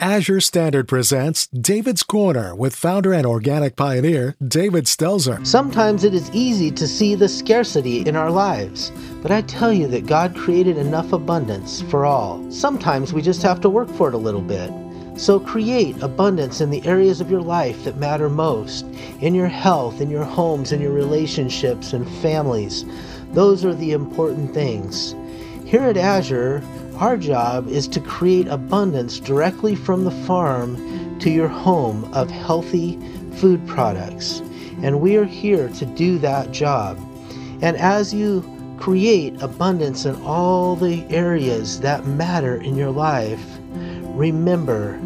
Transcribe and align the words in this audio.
Azure 0.00 0.40
Standard 0.40 0.88
presents 0.88 1.46
David's 1.46 2.02
Corner 2.02 2.52
with 2.52 2.74
founder 2.74 3.12
and 3.12 3.24
organic 3.24 3.76
pioneer 3.76 4.34
David 4.44 4.86
Stelzer. 4.86 5.46
Sometimes 5.46 6.02
it 6.02 6.12
is 6.12 6.28
easy 6.32 6.72
to 6.72 6.88
see 6.88 7.14
the 7.14 7.28
scarcity 7.28 8.00
in 8.00 8.16
our 8.16 8.32
lives, 8.32 8.90
but 9.22 9.30
I 9.30 9.42
tell 9.42 9.72
you 9.72 9.86
that 9.86 10.08
God 10.08 10.34
created 10.34 10.78
enough 10.78 11.12
abundance 11.12 11.80
for 11.82 12.04
all. 12.04 12.44
Sometimes 12.50 13.12
we 13.12 13.22
just 13.22 13.40
have 13.42 13.60
to 13.60 13.70
work 13.70 13.88
for 13.88 14.08
it 14.08 14.14
a 14.14 14.18
little 14.18 14.40
bit. 14.42 14.68
So 15.16 15.38
create 15.38 16.02
abundance 16.02 16.60
in 16.60 16.70
the 16.70 16.84
areas 16.84 17.20
of 17.20 17.30
your 17.30 17.42
life 17.42 17.84
that 17.84 17.96
matter 17.96 18.28
most 18.28 18.84
in 19.20 19.32
your 19.32 19.46
health, 19.46 20.00
in 20.00 20.10
your 20.10 20.24
homes, 20.24 20.72
in 20.72 20.80
your 20.80 20.92
relationships 20.92 21.92
and 21.92 22.10
families. 22.20 22.84
Those 23.30 23.64
are 23.64 23.74
the 23.74 23.92
important 23.92 24.52
things. 24.54 25.14
Here 25.64 25.82
at 25.82 25.96
Azure, 25.96 26.62
our 26.96 27.16
job 27.16 27.68
is 27.68 27.88
to 27.88 28.00
create 28.00 28.46
abundance 28.48 29.18
directly 29.18 29.74
from 29.74 30.04
the 30.04 30.10
farm 30.26 31.18
to 31.20 31.30
your 31.30 31.48
home 31.48 32.04
of 32.14 32.30
healthy 32.30 32.98
food 33.36 33.66
products. 33.66 34.40
And 34.82 35.00
we 35.00 35.16
are 35.16 35.24
here 35.24 35.68
to 35.68 35.86
do 35.86 36.18
that 36.18 36.52
job. 36.52 36.98
And 37.62 37.76
as 37.76 38.12
you 38.12 38.44
create 38.78 39.40
abundance 39.40 40.04
in 40.04 40.14
all 40.22 40.76
the 40.76 41.04
areas 41.08 41.80
that 41.80 42.06
matter 42.06 42.60
in 42.60 42.76
your 42.76 42.90
life, 42.90 43.44
remember 44.14 45.00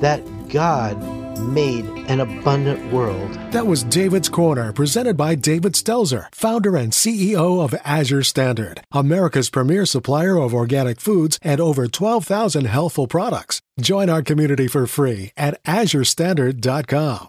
that 0.00 0.22
God 0.48 0.96
made 1.38 1.86
an 2.08 2.20
abundant 2.20 2.92
world. 2.92 3.32
That 3.52 3.66
was 3.66 3.84
David's 3.84 4.28
Corner, 4.28 4.72
presented 4.72 5.16
by 5.16 5.34
David 5.34 5.72
Stelzer, 5.74 6.26
founder 6.34 6.76
and 6.76 6.92
CEO 6.92 7.62
of 7.62 7.74
Azure 7.84 8.22
Standard, 8.22 8.82
America's 8.92 9.50
premier 9.50 9.86
supplier 9.86 10.36
of 10.36 10.52
organic 10.52 11.00
foods 11.00 11.38
and 11.42 11.60
over 11.60 11.86
12,000 11.88 12.64
healthful 12.66 13.06
products. 13.06 13.62
Join 13.80 14.10
our 14.10 14.22
community 14.22 14.66
for 14.66 14.86
free 14.86 15.32
at 15.36 15.62
azurestandard.com. 15.64 17.28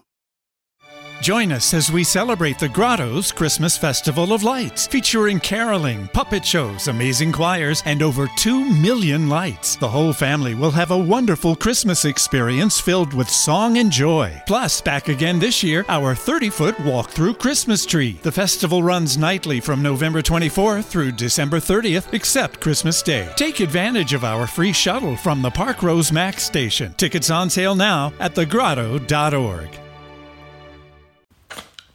Join 1.21 1.51
us 1.51 1.73
as 1.73 1.91
we 1.91 2.05
celebrate 2.05 2.59
the 2.59 2.69
Grotto's 2.69 3.33
Christmas 3.33 3.77
Festival 3.77 4.31
of 4.31 4.43
Lights, 4.43 4.87
featuring 4.87 5.41
caroling, 5.41 6.07
puppet 6.13 6.45
shows, 6.45 6.87
amazing 6.87 7.33
choirs, 7.33 7.83
and 7.85 8.01
over 8.01 8.29
2 8.37 8.63
million 8.81 9.27
lights. 9.27 9.75
The 9.75 9.89
whole 9.89 10.13
family 10.13 10.55
will 10.55 10.71
have 10.71 10.91
a 10.91 10.97
wonderful 10.97 11.57
Christmas 11.57 12.05
experience 12.05 12.79
filled 12.79 13.13
with 13.13 13.29
song 13.29 13.79
and 13.79 13.91
joy. 13.91 14.41
Plus, 14.47 14.79
back 14.79 15.09
again 15.09 15.39
this 15.39 15.61
year, 15.61 15.83
our 15.89 16.15
30 16.15 16.49
foot 16.49 16.79
walk 16.79 17.09
through 17.09 17.33
Christmas 17.33 17.85
tree. 17.85 18.17
The 18.23 18.31
festival 18.31 18.81
runs 18.81 19.17
nightly 19.17 19.59
from 19.59 19.81
November 19.81 20.21
24th 20.21 20.85
through 20.85 21.11
December 21.11 21.57
30th, 21.57 22.13
except 22.13 22.61
Christmas 22.61 23.01
Day. 23.01 23.29
Take 23.35 23.59
advantage 23.59 24.13
of 24.13 24.23
our 24.23 24.47
free 24.47 24.71
shuttle 24.71 25.17
from 25.17 25.41
the 25.41 25.51
Park 25.51 25.83
Rose 25.83 26.13
Max 26.13 26.43
station. 26.43 26.93
Tickets 26.93 27.29
on 27.29 27.49
sale 27.49 27.75
now 27.75 28.13
at 28.21 28.35
thegrotto.org. 28.35 29.88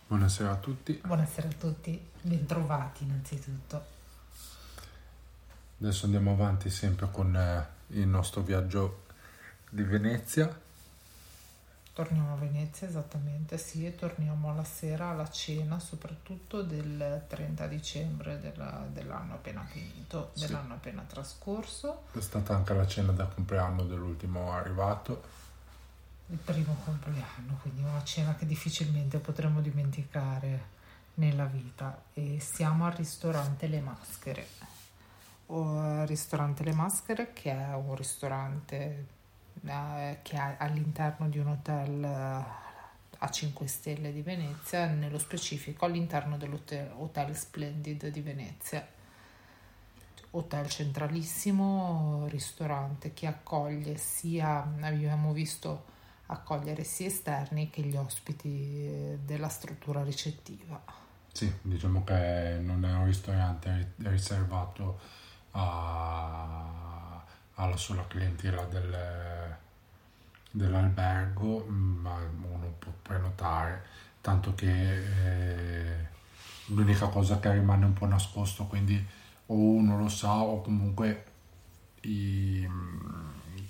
Buonasera 0.06 0.50
a 0.50 0.56
tutti. 0.56 1.00
Buonasera 1.04 1.48
a 1.48 1.52
tutti, 1.52 2.10
bentrovati 2.20 3.04
innanzitutto. 3.04 3.92
Adesso 5.80 6.04
andiamo 6.04 6.32
avanti 6.32 6.70
sempre 6.70 7.08
con 7.10 7.34
eh, 7.34 7.66
il 7.88 8.06
nostro 8.06 8.42
viaggio 8.42 9.04
di 9.68 9.82
Venezia. 9.82 10.60
Torniamo 11.94 12.32
a 12.32 12.36
Venezia 12.36 12.88
esattamente, 12.88 13.56
sì, 13.56 13.86
e 13.86 13.94
torniamo 13.94 14.50
alla 14.50 14.64
sera 14.64 15.10
alla 15.10 15.28
cena, 15.30 15.78
soprattutto 15.78 16.62
del 16.62 17.24
30 17.28 17.66
dicembre 17.68 18.40
della- 18.40 18.84
dell'anno 18.90 19.34
appena 19.34 19.64
finito, 19.64 20.30
Sì. 20.34 20.46
dell'anno 20.46 20.74
appena 20.74 21.02
trascorso, 21.02 22.02
È 22.12 22.20
stata 22.20 22.54
anche 22.54 22.74
la 22.74 22.86
cena 22.86 23.12
da 23.12 23.26
compleanno 23.26 23.84
dell'ultimo 23.84 24.52
arrivato. 24.52 25.42
Il 26.28 26.38
primo 26.38 26.76
compleanno, 26.84 27.58
quindi 27.60 27.82
una 27.82 28.02
cena 28.02 28.34
che 28.34 28.46
difficilmente 28.46 29.18
potremo 29.18 29.60
dimenticare 29.60 30.72
nella 31.14 31.44
vita. 31.44 32.04
E 32.14 32.38
siamo 32.40 32.86
al 32.86 32.92
ristorante 32.92 33.66
Le 33.66 33.80
Maschere. 33.80 34.46
O, 35.46 35.84
eh, 35.84 36.06
ristorante 36.06 36.64
Le 36.64 36.72
Maschere 36.72 37.32
che 37.32 37.50
è 37.50 37.74
un 37.74 37.94
ristorante 37.94 39.06
eh, 39.62 40.18
che 40.22 40.36
è 40.36 40.56
all'interno 40.58 41.28
di 41.28 41.38
un 41.38 41.48
hotel 41.48 42.02
eh, 42.02 42.62
a 43.18 43.30
5 43.30 43.66
stelle 43.66 44.12
di 44.12 44.22
Venezia, 44.22 44.86
nello 44.86 45.18
specifico 45.18 45.84
all'interno 45.84 46.36
dell'hotel 46.36 46.90
Hotel 46.96 47.36
Splendid 47.36 48.08
di 48.08 48.20
Venezia. 48.20 48.86
Hotel 50.30 50.68
centralissimo, 50.68 52.26
ristorante 52.28 53.14
che 53.14 53.26
accoglie 53.26 53.96
sia, 53.98 54.66
abbiamo 54.80 55.32
visto 55.32 55.92
accogliere 56.26 56.84
sia 56.84 57.06
esterni 57.06 57.70
che 57.70 57.82
gli 57.82 57.96
ospiti 57.96 58.48
eh, 58.86 59.18
della 59.24 59.48
struttura 59.48 60.02
ricettiva. 60.02 60.82
Sì, 61.32 61.52
diciamo 61.62 62.04
che 62.04 62.58
non 62.60 62.84
è 62.84 62.92
un 62.92 63.06
ristorante 63.06 63.92
ri- 63.96 64.08
riservato 64.08 64.98
a- 65.52 67.22
alla 67.54 67.76
sola 67.76 68.06
clientela 68.06 68.64
del- 68.64 69.56
dell'albergo, 70.50 71.64
ma 71.66 72.16
uno 72.16 72.74
può 72.78 72.92
prenotare, 73.02 73.84
tanto 74.20 74.54
che 74.54 74.68
eh, 74.70 76.06
l'unica 76.66 77.08
cosa 77.08 77.38
che 77.40 77.52
rimane 77.52 77.84
un 77.84 77.92
po' 77.92 78.06
nascosto, 78.06 78.64
quindi 78.66 79.04
o 79.46 79.54
uno 79.54 79.98
lo 79.98 80.08
sa 80.08 80.38
o 80.38 80.62
comunque 80.62 81.24
i- 82.02 82.68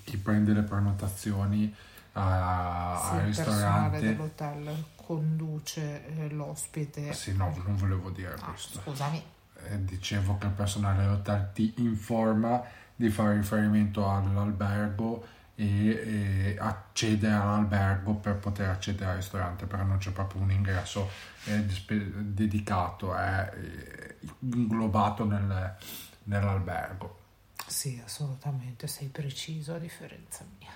chi 0.05 0.17
prende 0.19 0.53
le 0.53 0.63
prenotazioni 0.63 1.75
al 2.15 3.19
il 3.21 3.25
ristorante... 3.27 4.01
dell'hotel 4.01 4.85
conduce 4.97 6.07
eh, 6.07 6.29
l'ospite. 6.31 7.13
Sì, 7.13 7.35
no, 7.37 7.55
non 7.65 7.77
volevo 7.77 8.11
dire 8.11 8.35
Ah, 8.41 8.51
questo. 8.51 8.81
scusami, 8.81 9.23
Eh, 9.67 9.85
dicevo 9.85 10.37
che 10.39 10.47
il 10.47 10.53
personale 10.53 11.03
dell'hotel 11.03 11.51
ti 11.53 11.75
informa 11.79 12.63
di 12.97 13.09
fare 13.11 13.35
riferimento 13.37 14.09
all'albergo 14.11 15.27
e, 15.57 15.89
e 15.89 16.57
accede 16.59 17.31
all'albergo 17.31 18.15
per 18.15 18.37
poter 18.37 18.69
accedere 18.71 19.11
al 19.11 19.17
ristorante, 19.17 19.67
però 19.67 19.85
non 19.85 19.99
c'è 19.99 20.11
proprio 20.11 20.43
un 20.43 20.51
ingresso 20.51 21.09
eh, 21.45 21.65
dispe- 21.67 22.11
dedicato, 22.35 23.15
è 23.15 23.53
eh, 23.57 24.17
inglobato 24.41 25.25
nel- 25.25 25.77
nell'albergo. 26.25 27.19
sì, 27.67 28.01
assolutamente, 28.05 28.87
sei 28.87 29.09
preciso 29.09 29.75
a 29.75 29.79
differenza 29.79 30.45
mia. 30.59 30.73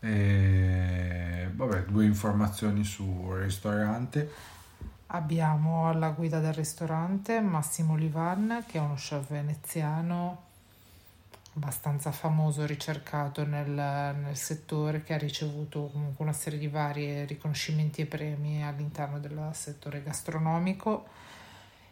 E, 0.00 1.48
vabbè, 1.52 1.84
due 1.84 2.04
informazioni 2.04 2.84
sul 2.84 3.36
ristorante. 3.36 4.30
Abbiamo 5.08 5.88
alla 5.88 6.10
guida 6.10 6.38
del 6.38 6.54
ristorante 6.54 7.40
Massimo 7.40 7.96
Livan, 7.96 8.64
che 8.66 8.78
è 8.78 8.80
uno 8.80 8.94
chef 8.94 9.28
veneziano 9.28 10.48
abbastanza 11.54 12.12
famoso 12.12 12.64
ricercato 12.64 13.44
nel, 13.44 13.68
nel 13.68 14.36
settore, 14.36 15.02
che 15.02 15.14
ha 15.14 15.18
ricevuto 15.18 15.90
comunque 15.92 16.24
una 16.24 16.32
serie 16.32 16.58
di 16.58 16.68
vari 16.68 17.26
riconoscimenti 17.26 18.02
e 18.02 18.06
premi 18.06 18.64
all'interno 18.64 19.18
del 19.18 19.50
settore 19.52 20.02
gastronomico. 20.02 21.06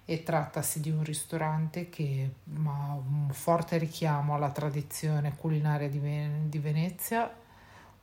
E 0.05 0.23
trattasi 0.23 0.81
di 0.81 0.91
un 0.91 1.03
ristorante 1.03 1.91
che 1.91 2.31
ha 2.65 2.95
un 2.95 3.29
forte 3.31 3.77
richiamo 3.77 4.35
alla 4.35 4.51
tradizione 4.51 5.37
culinaria 5.37 5.89
di, 5.91 5.99
Ven- 5.99 6.49
di 6.49 6.59
Venezia, 6.59 7.31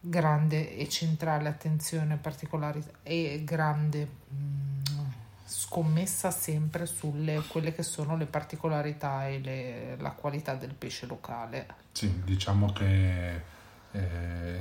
grande 0.07 0.75
e 0.77 0.87
centrale 0.87 1.49
attenzione 1.49 2.17
particolare 2.17 2.81
e 3.03 3.41
grande 3.43 4.07
mh, 4.29 4.81
scommessa 5.45 6.31
sempre 6.31 6.85
sulle 6.85 7.41
quelle 7.47 7.73
che 7.73 7.83
sono 7.83 8.15
le 8.15 8.25
particolarità 8.25 9.27
e 9.27 9.39
le- 9.39 9.95
la 9.97 10.11
qualità 10.11 10.53
del 10.55 10.73
pesce 10.73 11.05
locale. 11.07 11.67
Sì, 11.91 12.21
diciamo 12.23 12.71
che 12.71 13.41
eh, 13.91 14.59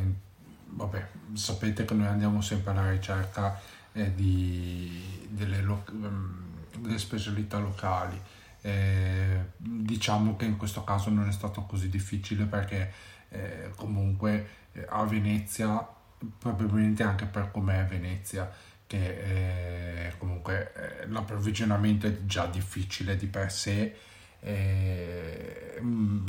vabbè, 0.67 1.07
sapete 1.35 1.85
che 1.85 1.95
noi 1.95 2.07
andiamo 2.07 2.41
sempre 2.41 2.71
alla 2.71 2.91
ricerca 2.91 3.61
eh, 3.93 4.15
di, 4.15 5.29
delle, 5.31 5.61
lo- 5.61 5.85
ehm, 5.89 6.43
delle 6.79 6.99
specialità 6.99 7.59
locali. 7.59 8.21
Eh, 8.61 9.51
diciamo 9.59 10.37
che 10.37 10.47
in 10.47 10.57
questo 10.57 10.85
caso 10.85 11.11
non 11.11 11.29
è 11.29 11.33
stato 11.33 11.63
così 11.65 11.91
difficile 11.91 12.47
perché 12.47 12.93
eh, 13.31 13.71
comunque 13.77 14.49
eh, 14.73 14.85
a 14.89 15.05
Venezia, 15.05 15.87
probabilmente 16.39 17.03
anche 17.03 17.27
per 17.27 17.51
com'è 17.51 17.85
Venezia, 17.87 18.51
che 18.87 20.07
eh, 20.09 20.15
comunque 20.19 20.73
eh, 21.03 21.07
l'approvvigionamento 21.09 22.07
è 22.07 22.25
già 22.27 22.47
difficile 22.47 23.17
di 23.17 23.27
per 23.27 23.51
sé 23.53 23.97
eh, 24.41 25.79
mm, 25.81 26.27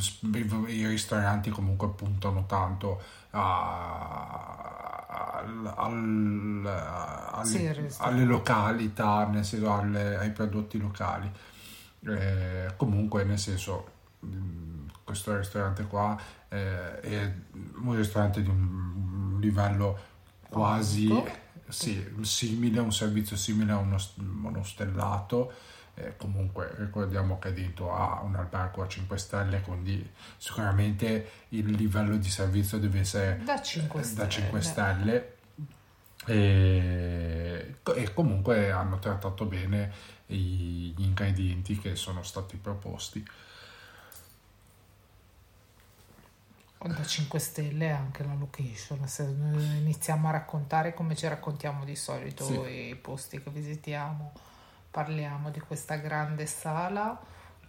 i 0.68 0.88
ristoranti 0.88 1.50
comunque 1.50 1.90
puntano 1.90 2.46
tanto 2.46 3.02
a- 3.32 5.06
al- 5.44 5.74
al- 5.76 6.66
alle, 7.34 7.46
Sì, 7.46 7.68
alle 8.00 8.24
località, 8.24 9.28
nel 9.28 9.44
senso 9.46 9.74
alle- 9.74 10.18
ai 10.18 10.32
prodotti 10.32 10.78
locali. 10.78 11.30
Eh, 12.08 12.74
comunque, 12.78 13.24
nel 13.24 13.40
senso, 13.40 13.92
mm, 14.26 14.88
questo 15.04 15.36
ristorante 15.38 15.84
qua 15.86 16.18
eh, 16.56 17.00
è 17.02 17.34
un 17.82 17.96
ristorante 17.96 18.42
di 18.42 18.50
un 18.50 19.38
livello 19.40 20.14
quasi 20.50 21.12
sì, 21.68 22.06
simile, 22.22 22.80
un 22.80 22.94
servizio 22.94 23.36
simile 23.36 23.74
a 23.74 23.78
uno, 23.78 23.98
uno 24.18 24.64
stellato. 24.64 25.52
Eh, 25.98 26.18
comunque 26.18 26.74
ricordiamo 26.78 27.40
che 27.40 27.54
dentro 27.54 27.96
ha 27.96 28.22
un 28.22 28.36
albergo 28.36 28.84
a 28.84 28.88
5 28.88 29.18
stelle, 29.18 29.62
quindi 29.62 30.10
sicuramente 30.38 31.30
il 31.50 31.72
livello 31.72 32.18
di 32.18 32.30
servizio 32.30 32.78
deve 32.80 33.00
essere 33.00 33.42
da 33.44 33.62
5 33.62 34.04
stelle. 34.04 34.24
Da 34.24 34.30
5 34.30 34.62
stelle. 34.62 35.34
E, 36.28 37.76
e, 37.84 38.14
comunque 38.14 38.72
hanno 38.72 38.98
trattato 39.00 39.46
bene 39.46 39.92
gli 40.26 40.94
ingredienti 40.98 41.78
che 41.78 41.96
sono 41.96 42.24
stati 42.24 42.58
proposti. 42.58 43.26
Da 46.88 47.04
5 47.04 47.40
stelle 47.40 47.92
anche 47.92 48.24
la 48.24 48.34
location. 48.34 49.08
Se 49.08 49.24
iniziamo 49.24 50.28
a 50.28 50.32
raccontare 50.32 50.94
come 50.94 51.16
ci 51.16 51.28
raccontiamo 51.28 51.86
di 51.86 51.96
solito 51.96 52.46
sì. 52.46 52.90
i 52.90 52.96
posti 52.96 53.42
che 53.42 53.50
visitiamo, 53.50 54.32
parliamo 54.92 55.50
di 55.50 55.60
questa 55.60 55.96
grande 55.96 56.46
sala 56.46 57.20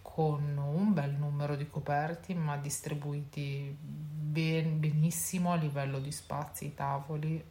con 0.02 0.56
un 0.56 0.92
bel 0.92 1.12
numero 1.12 1.56
di 1.56 1.68
coperti, 1.68 2.34
ma 2.34 2.56
distribuiti 2.56 3.76
ben, 3.78 4.78
benissimo 4.80 5.52
a 5.52 5.56
livello 5.56 5.98
di 5.98 6.12
spazi, 6.12 6.74
tavoli. 6.74 7.44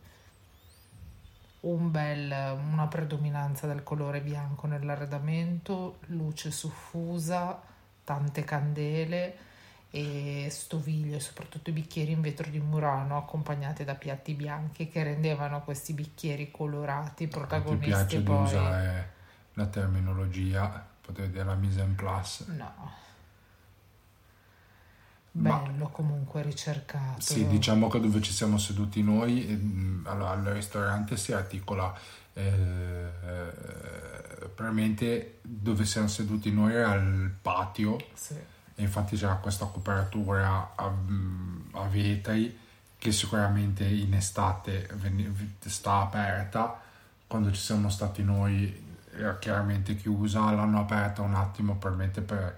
Un 1.61 1.89
bel, 1.89 2.31
una 2.71 2.87
predominanza 2.87 3.65
del 3.65 3.81
colore 3.81 4.21
bianco 4.21 4.67
nell'arredamento, 4.67 5.97
luce 6.07 6.51
suffusa, 6.51 7.59
tante 8.03 8.43
candele 8.43 9.53
e 9.95 10.49
stoviglie, 10.49 11.21
soprattutto 11.21 11.69
i 11.69 11.73
bicchieri 11.73 12.11
in 12.11 12.19
vetro 12.19 12.49
di 12.49 12.59
Murano 12.59 13.15
accompagnati 13.15 13.85
da 13.85 13.95
piatti 13.95 14.33
bianchi 14.33 14.89
che 14.89 15.03
rendevano 15.03 15.63
questi 15.63 15.93
bicchieri 15.93 16.51
colorati 16.51 17.27
protagonisti. 17.27 17.85
Ti 17.85 17.89
piace 17.91 18.19
poi... 18.21 18.35
di 18.35 18.43
usare 18.43 19.13
la 19.53 19.65
terminologia, 19.67 20.85
potete 20.99 21.31
dire 21.31 21.45
la 21.45 21.55
mise 21.55 21.79
en 21.79 21.95
place? 21.95 22.43
No. 22.49 22.91
Bello 25.31 25.71
Ma, 25.77 25.87
comunque 25.87 26.41
ricercato. 26.41 27.21
Sì, 27.21 27.47
diciamo 27.47 27.87
che 27.87 28.01
dove 28.01 28.21
ci 28.21 28.33
siamo 28.33 28.57
seduti 28.57 29.01
noi, 29.01 29.45
mm, 29.49 30.07
allora, 30.07 30.31
al 30.31 30.43
ristorante 30.43 31.15
si 31.15 31.31
articola 31.31 31.97
eh, 32.33 32.43
eh, 32.43 33.53
probabilmente 34.53 35.39
dove 35.41 35.85
siamo 35.85 36.09
seduti 36.09 36.51
noi 36.51 36.73
era 36.73 36.95
il 36.95 37.33
patio. 37.41 37.97
Sì 38.13 38.53
e 38.75 38.81
infatti 38.81 39.15
c'era 39.15 39.35
questa 39.35 39.65
copertura 39.65 40.73
a, 40.75 40.91
a 41.71 41.87
vetri 41.87 42.59
che 42.97 43.11
sicuramente 43.11 43.85
in 43.85 44.13
estate 44.13 44.89
sta 45.65 46.01
aperta 46.01 46.81
quando 47.27 47.51
ci 47.51 47.61
siamo 47.61 47.89
stati 47.89 48.23
noi 48.23 48.83
era 49.13 49.37
chiaramente 49.37 49.95
chiusa 49.95 50.51
l'hanno 50.51 50.81
aperta 50.81 51.21
un 51.21 51.35
attimo 51.35 51.75
probabilmente 51.75 52.21
per, 52.21 52.57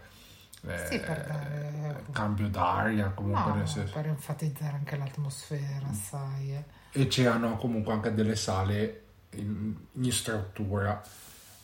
eh, 0.62 0.86
sì, 0.90 1.00
per 1.00 1.26
dare 1.26 2.04
cambio 2.12 2.48
d'aria 2.50 3.10
comunque 3.10 3.54
no, 3.54 3.66
senso... 3.68 3.94
per 3.94 4.08
enfatizzare 4.08 4.76
anche 4.76 4.98
l'atmosfera 4.98 5.94
sai 5.94 6.56
eh. 6.56 6.64
e 6.94 7.08
c'erano 7.08 7.58
comunque 7.58 7.94
anche 7.94 8.14
delle 8.14 8.36
sale 8.36 9.04
in, 9.32 9.76
in 9.92 10.12
struttura 10.12 11.00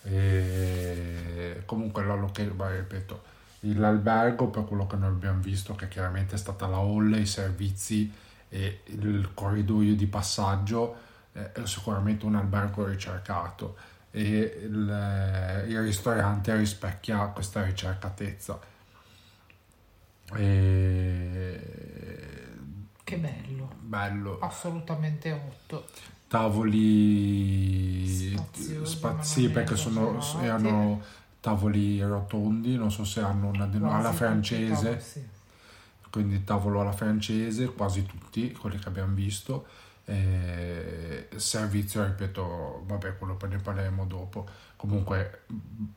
e 0.04 1.64
comunque 1.66 2.04
la 2.06 2.16
location 2.16 2.70
ripeto 2.70 3.32
l'albergo 3.64 4.48
per 4.48 4.66
quello 4.66 4.88
che 4.88 4.96
noi 4.96 5.10
abbiamo 5.10 5.42
visto 5.42 5.76
che 5.76 5.88
chiaramente 5.88 6.36
è 6.36 6.38
stata 6.38 6.68
la 6.68 6.78
hall, 6.78 7.18
i 7.18 7.26
servizi 7.26 8.12
e 8.50 8.82
il 8.86 9.32
corridoio 9.34 9.96
di 9.96 10.06
passaggio 10.06 10.96
eh, 11.34 11.52
è 11.54 11.66
sicuramente 11.66 12.26
un 12.26 12.36
albergo 12.36 12.86
ricercato. 12.86 13.76
E 14.12 14.62
il, 14.64 15.66
il 15.68 15.82
ristorante 15.82 16.56
rispecchia 16.56 17.26
questa 17.28 17.64
ricercatezza. 17.64 18.60
E... 20.36 21.60
che 23.04 23.18
bello. 23.18 23.72
Bello. 23.80 24.40
Assolutamente 24.40 25.32
8 25.32 25.86
tavoli 26.34 28.36
spazi 28.82 29.52
perché 29.52 29.76
sono, 29.76 30.20
erano 30.42 31.00
tavoli 31.44 32.02
rotondi, 32.02 32.78
non 32.78 32.90
so 32.90 33.04
se 33.04 33.20
hanno 33.20 33.50
una 33.50 33.66
quasi 33.66 33.98
alla 33.98 34.14
francese, 34.14 34.82
tavolo, 34.82 35.00
sì. 35.02 35.28
quindi 36.10 36.44
tavolo 36.46 36.80
alla 36.80 36.94
francese, 36.94 37.66
quasi 37.74 38.06
tutti 38.06 38.54
quelli 38.54 38.80
che 38.80 38.88
abbiamo 38.88 39.14
visto. 39.14 39.66
Eh, 40.06 41.28
servizio, 41.36 42.06
ripeto, 42.06 42.84
vabbè, 42.86 43.18
quello 43.18 43.36
ne 43.48 43.58
parleremo 43.58 44.06
dopo. 44.06 44.48
Comunque 44.78 45.42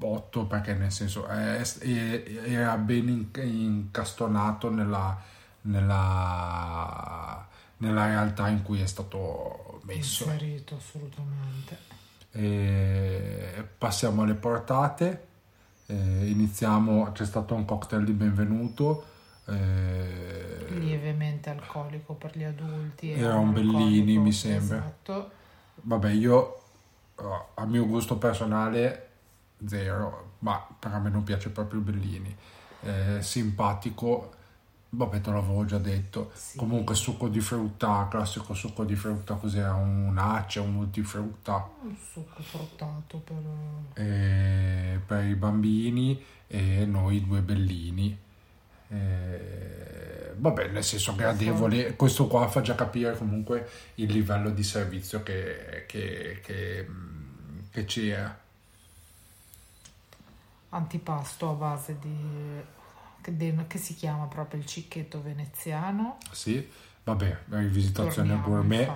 8 0.01 0.47
perché 0.47 0.75
nel 0.75 0.91
senso 0.91 1.27
è, 1.27 1.61
è, 1.61 2.25
era 2.47 2.77
ben 2.77 3.31
incastonato 3.35 4.69
nella, 4.69 5.17
nella, 5.61 7.47
nella 7.77 8.07
realtà 8.07 8.49
in 8.49 8.65
cui 8.65 8.81
è 8.81 8.87
stato 8.87 9.81
messo. 9.85 10.25
Inserito 10.25 10.75
assolutamente. 10.75 11.79
E 12.33 13.65
passiamo 13.79 14.23
alle 14.23 14.35
portate 14.35 15.35
eh, 15.87 16.27
iniziamo, 16.29 17.13
c'è 17.13 17.25
stato 17.25 17.55
un 17.55 17.65
cocktail 17.65 18.05
di 18.05 18.13
benvenuto. 18.13 19.05
Eh, 19.47 20.67
lievemente 20.79 21.51
alcolico 21.51 22.15
per 22.15 22.37
gli 22.37 22.43
adulti. 22.43 23.13
Era 23.13 23.37
un 23.37 23.53
Bellini, 23.53 24.19
mi 24.19 24.33
sembra. 24.33 24.79
Esatto. 24.79 25.31
Vabbè, 25.83 26.11
io 26.11 26.63
a 27.55 27.65
mio 27.65 27.87
gusto 27.87 28.17
personale 28.19 29.09
zero, 29.65 30.33
ma 30.41 30.67
per 30.79 30.91
me 30.99 31.11
non 31.11 31.23
piace 31.23 31.51
proprio 31.51 31.81
il 31.81 31.85
Bellini. 31.85 32.37
Eh, 32.83 33.23
simpatico, 33.23 34.35
Vabbè, 34.89 35.21
te 35.21 35.31
l'avevo 35.31 35.65
già 35.65 35.79
detto. 35.79 36.31
Sì. 36.35 36.57
Comunque 36.57 36.95
succo 36.95 37.29
di 37.29 37.41
frutta, 37.41 38.07
classico 38.09 38.55
succo 38.55 38.85
di 38.85 38.95
frutta, 38.95 39.35
cos'era? 39.35 39.75
Un 39.75 40.17
ace, 40.17 40.61
un 40.61 40.73
multifrutta. 40.73 41.69
Un 41.83 41.97
succo 41.97 42.43
fruttato 42.43 43.19
per... 43.19 43.37
E 43.95 45.01
per 45.05 45.25
i 45.25 45.35
bambini 45.35 46.25
e 46.47 46.87
noi 46.87 47.25
due 47.25 47.41
bellini. 47.41 48.17
E... 48.89 50.33
Vabbè, 50.39 50.69
nel 50.69 50.85
senso 50.85 51.15
gradevole, 51.15 51.97
questo 51.97 52.27
qua 52.27 52.47
fa 52.47 52.61
già 52.61 52.75
capire 52.75 53.17
comunque 53.17 53.69
il 53.95 54.13
livello 54.13 54.51
di 54.51 54.63
servizio 54.63 55.23
che, 55.23 55.85
che, 55.89 56.41
che, 56.43 56.87
che 57.71 57.85
c'era. 57.87 58.39
Antipasto 60.69 61.51
a 61.51 61.55
base 61.55 61.99
di 61.99 62.75
che 63.67 63.79
si 63.79 63.95
chiama 63.95 64.27
proprio 64.27 64.61
il 64.61 64.67
cicchetto 64.67 65.23
veneziano. 65.23 66.19
Sì, 66.31 66.69
vabbè, 67.05 67.39
rivisitazione 67.49 68.29
Torniamo, 68.29 68.49
gourmet. 68.49 68.91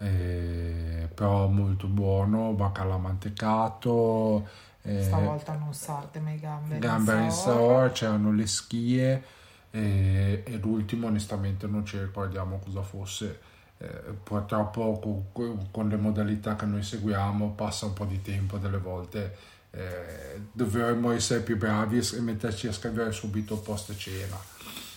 Eh, 0.00 1.08
però 1.12 1.48
molto 1.48 1.88
buono, 1.88 2.52
baccalà 2.52 2.96
mantecato. 2.96 4.46
Eh, 4.82 5.02
Stavolta 5.02 5.54
non 5.56 5.74
sarde, 5.74 6.20
ma 6.20 6.30
i 6.30 6.38
gamberi, 6.38 6.78
gamberi 6.78 7.24
in 7.24 7.30
saor, 7.30 7.90
c'erano 7.92 8.32
le 8.32 8.46
schie 8.46 9.22
e, 9.70 10.42
e, 10.46 10.56
l'ultimo 10.58 11.08
onestamente 11.08 11.66
non 11.66 11.84
ci 11.84 11.98
ricordiamo 11.98 12.58
cosa 12.58 12.82
fosse. 12.82 13.40
Eh, 13.78 13.86
purtroppo 14.22 15.28
con, 15.32 15.68
con 15.70 15.88
le 15.88 15.96
modalità 15.96 16.56
che 16.56 16.66
noi 16.66 16.82
seguiamo 16.82 17.50
passa 17.50 17.86
un 17.86 17.92
po' 17.92 18.04
di 18.04 18.20
tempo 18.22 18.58
delle 18.58 18.78
volte 18.78 19.36
eh, 19.70 20.40
dovremmo 20.52 21.10
essere 21.12 21.40
più 21.40 21.56
bravi 21.56 21.98
e 21.98 22.20
metterci 22.20 22.68
a 22.68 22.72
scrivere 22.72 23.12
subito 23.12 23.58
post 23.58 23.94
cena. 23.96 24.36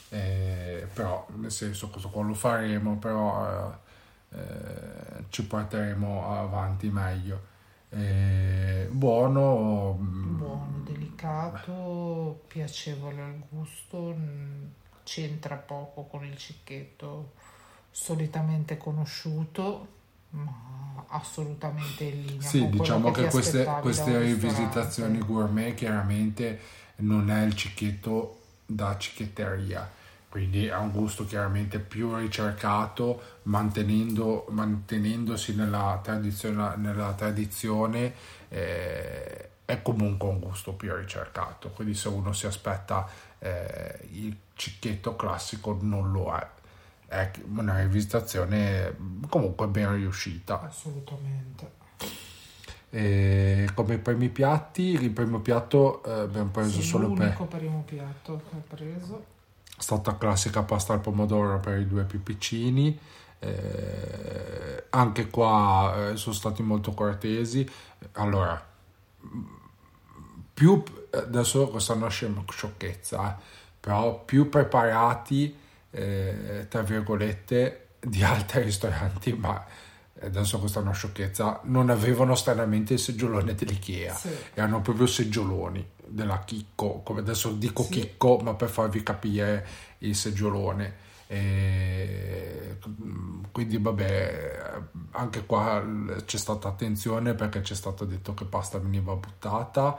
Eh, 0.10 0.88
però, 0.94 1.26
nel 1.36 1.52
senso, 1.52 1.90
questo 1.90 2.10
qua 2.10 2.24
lo 2.24 2.34
faremo, 2.34 2.98
però 2.98 3.74
eh, 4.32 4.38
eh 4.38 5.00
ci 5.30 5.46
porteremo 5.46 6.38
avanti 6.38 6.90
meglio. 6.90 7.50
Eh, 7.90 8.88
buono, 8.92 9.98
mm, 10.00 10.38
buono, 10.38 10.82
delicato, 10.86 12.44
piacevole 12.48 13.22
al 13.22 13.42
gusto, 13.50 14.14
mm, 14.18 14.66
c'entra 15.04 15.56
poco 15.56 16.04
con 16.06 16.24
il 16.26 16.38
cicchetto 16.38 17.34
solitamente 17.92 18.78
conosciuto 18.78 20.00
ma 20.32 21.06
assolutamente 21.12 22.04
in 22.04 22.26
linea. 22.26 22.48
Sì, 22.48 22.70
diciamo 22.70 23.12
che, 23.12 23.24
che 23.24 23.30
queste, 23.30 23.64
queste 23.82 24.18
rivisitazioni 24.20 25.20
gourmet 25.20 25.74
chiaramente 25.74 26.60
non 26.98 27.30
è 27.30 27.44
il 27.44 27.56
cicchetto 27.56 28.40
da 28.66 28.98
cicchetteria, 28.98 29.90
quindi 30.30 30.70
ha 30.70 30.80
un 30.80 30.92
gusto 30.92 31.26
chiaramente 31.26 31.80
più 31.80 32.16
ricercato, 32.16 33.40
mantenendo, 33.44 34.46
mantenendosi 34.50 35.56
nella 35.56 36.00
tradizione, 36.02 36.76
nella 36.78 37.12
tradizione 37.14 38.14
eh, 38.48 39.50
è 39.66 39.82
comunque 39.82 40.30
un 40.30 40.40
gusto 40.40 40.74
più 40.74 40.96
ricercato, 40.96 41.70
quindi 41.70 41.94
se 41.94 42.08
uno 42.08 42.32
si 42.34 42.46
aspetta 42.46 43.08
eh, 43.40 44.00
il 44.12 44.36
cicchetto 44.54 45.16
classico 45.16 45.78
non 45.82 46.12
lo 46.12 46.36
è. 46.36 46.48
È 47.12 47.30
una 47.54 47.78
rivisitazione 47.82 48.96
comunque 49.28 49.68
ben 49.68 49.92
riuscita. 49.96 50.62
Assolutamente. 50.62 51.72
E 52.90 53.70
come 53.74 53.98
primi 53.98 54.30
piatti, 54.30 54.94
il 54.94 55.10
primo 55.10 55.42
piatto 55.42 56.02
eh, 56.06 56.22
abbiamo 56.22 56.52
preso 56.52 56.80
Sì, 56.80 56.88
solo 56.88 57.10
per... 57.10 57.18
l'unico 57.18 57.46
primo 57.48 57.84
piatto 57.86 58.42
che 58.50 58.56
ho 58.56 58.64
preso. 58.66 59.26
È 59.78 59.82
stata 59.82 60.18
classica 60.18 60.64
pasta 60.64 60.94
al 60.94 61.02
pomodoro 61.02 61.60
per 61.60 61.80
i 61.80 61.86
due 61.86 62.06
più 62.06 62.24
piccini. 62.24 62.98
Eh, 63.40 64.86
anche 64.92 65.30
qua 65.30 66.12
eh, 66.12 66.16
sono 66.16 66.34
stati 66.34 66.64
molto 66.64 66.94
cortesi. 66.94 67.70
Allora, 68.14 68.66
più 70.54 70.82
adesso 71.10 71.68
questa 71.68 71.92
è 71.92 71.98
una 71.98 72.08
sciocchezza, 72.08 73.38
eh, 73.38 73.42
però 73.82 74.24
più 74.24 74.48
preparati, 74.48 75.58
eh, 75.92 76.66
tra 76.70 76.82
virgolette, 76.82 77.88
di 78.00 78.24
altri 78.24 78.64
ristoranti, 78.64 79.34
ma 79.34 79.64
adesso 80.22 80.60
questa 80.60 80.80
è 80.80 80.84
una 80.84 80.92
sciocchezza, 80.94 81.62
non 81.64 81.90
avevano 81.90 82.36
stranamente 82.36 82.94
il 82.94 83.00
seggiolone 83.00 83.54
dell'IKEA, 83.56 84.14
Sì. 84.14 84.30
erano 84.54 84.82
proprio 84.82 85.06
seggioloni 85.08 85.86
della 86.06 86.40
Chicco, 86.44 87.02
come 87.04 87.20
adesso 87.22 87.52
dico 87.54 87.84
Sì. 87.84 87.92
Chicco, 87.92 88.38
ma 88.40 88.54
per 88.54 88.70
farvi 88.70 89.02
capire 89.04 89.66
il 90.00 90.16
seggiolone. 90.16 91.10
E 91.28 92.78
quindi 93.52 93.78
vabbè, 93.78 94.82
anche 95.12 95.46
qua 95.46 95.82
c'è 96.26 96.38
stata 96.38 96.68
attenzione 96.68 97.34
perché 97.34 97.62
c'è 97.62 97.74
stato 97.76 98.04
detto 98.06 98.34
che 98.34 98.44
pasta 98.46 98.78
veniva 98.80 99.14
buttata. 99.16 99.98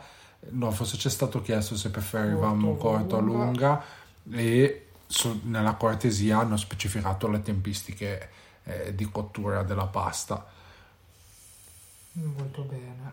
No, 0.50 0.70
forse 0.72 0.96
c'è 0.98 1.08
stato 1.08 1.40
chiesto 1.40 1.74
se 1.76 1.90
preferivamo 1.90 2.76
corto 2.76 3.16
o 3.16 3.20
lunga. 3.20 3.44
lunga 3.44 3.84
e 4.30 4.86
su- 5.12 5.40
nella 5.44 5.74
cortesia 5.74 6.38
hanno 6.38 6.56
specificato 6.56 7.28
le 7.28 7.42
tempistiche 7.42 8.30
eh, 8.64 8.94
di 8.94 9.04
cottura 9.10 9.62
della 9.62 9.86
pasta. 9.86 10.44
Molto 12.12 12.62
bene. 12.62 13.12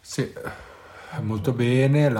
Sì, 0.00 0.32
molto 1.20 1.52
bene. 1.52 2.10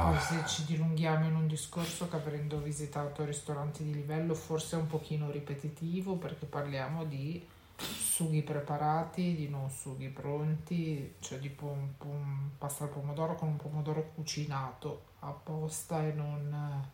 Poi 0.00 0.14
La... 0.14 0.18
se 0.18 0.44
ci 0.46 0.64
dilunghiamo 0.64 1.26
in 1.26 1.34
un 1.34 1.46
discorso 1.46 2.08
che 2.08 2.16
avendo 2.16 2.58
visitato 2.60 3.24
ristoranti 3.24 3.84
di 3.84 3.92
livello 3.92 4.34
forse 4.34 4.76
è 4.76 4.80
un 4.80 4.86
pochino 4.86 5.30
ripetitivo 5.30 6.16
perché 6.16 6.46
parliamo 6.46 7.04
di 7.04 7.46
sughi 7.76 8.42
preparati, 8.42 9.34
di 9.34 9.48
non 9.48 9.70
sughi 9.70 10.08
pronti, 10.08 11.14
cioè 11.20 11.38
tipo 11.38 11.66
un, 11.66 11.88
un 12.08 12.50
pasta 12.58 12.84
al 12.84 12.90
pomodoro 12.90 13.34
con 13.34 13.48
un 13.48 13.56
pomodoro 13.56 14.10
cucinato 14.14 15.04
apposta 15.20 16.02
e 16.02 16.12
non 16.12 16.90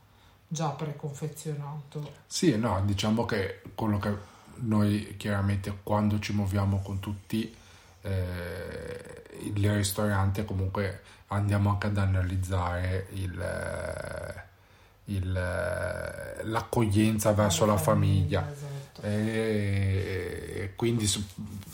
già 0.49 0.71
preconfezionato. 0.71 2.13
Sì, 2.27 2.57
no, 2.57 2.83
diciamo 2.85 3.27
che 3.27 3.61
quello 3.75 3.99
che 3.99 4.37
noi 4.61 5.15
chiaramente 5.17 5.79
quando 5.83 6.19
ci 6.19 6.33
muoviamo 6.33 6.81
con 6.81 6.99
tutti 6.99 7.55
eh, 8.03 9.23
il 9.55 9.73
ristorante 9.73 10.45
comunque 10.45 11.03
andiamo 11.29 11.71
anche 11.71 11.89
ad 11.89 11.99
analizzare 11.99 13.09
il, 13.13 13.39
eh, 13.39 15.13
il, 15.13 15.37
eh, 15.37 16.45
l'accoglienza 16.45 17.33
verso 17.33 17.67
la 17.67 17.77
famiglia. 17.77 18.51
Esatto. 18.51 19.03
E 19.03 20.73
quindi 20.75 21.09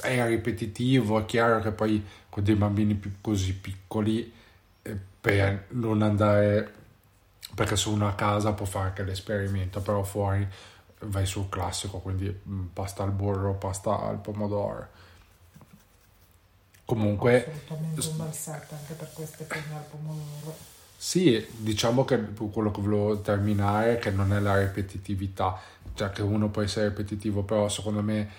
è 0.00 0.26
ripetitivo, 0.26 1.20
è 1.20 1.24
chiaro 1.24 1.60
che 1.60 1.70
poi 1.70 2.04
con 2.28 2.42
dei 2.42 2.54
bambini 2.54 2.94
più 2.94 3.12
così 3.20 3.54
piccoli 3.54 4.30
eh, 4.82 4.98
per 5.20 5.66
non 5.70 6.02
andare 6.02 6.82
perché 7.54 7.76
su 7.76 7.92
una 7.92 8.14
casa 8.14 8.52
può 8.52 8.66
fare 8.66 8.88
anche 8.88 9.02
l'esperimento, 9.02 9.80
però 9.80 10.02
fuori 10.02 10.46
vai 11.00 11.26
sul 11.26 11.48
classico, 11.48 11.98
quindi 11.98 12.26
mm, 12.48 12.66
pasta 12.72 13.02
al 13.02 13.10
burro, 13.10 13.54
pasta 13.54 14.00
al 14.00 14.18
pomodoro. 14.18 14.88
Comunque 16.84 17.46
Assolutamente 17.46 18.08
un 18.08 18.16
bel 18.18 18.32
set 18.32 18.72
anche 18.72 18.92
per 18.94 19.10
queste 19.12 19.44
penne 19.44 19.74
al 19.74 19.84
pomodoro. 19.90 20.56
Sì, 20.96 21.46
diciamo 21.50 22.04
che 22.04 22.18
quello 22.50 22.70
che 22.70 22.80
volevo 22.80 23.20
terminare 23.20 23.96
è 23.96 23.98
che 23.98 24.10
non 24.10 24.32
è 24.32 24.40
la 24.40 24.58
ripetitività, 24.58 25.58
cioè 25.94 26.10
che 26.10 26.22
uno 26.22 26.48
può 26.48 26.62
essere 26.62 26.88
ripetitivo, 26.88 27.42
però 27.42 27.68
secondo 27.68 28.02
me 28.02 28.30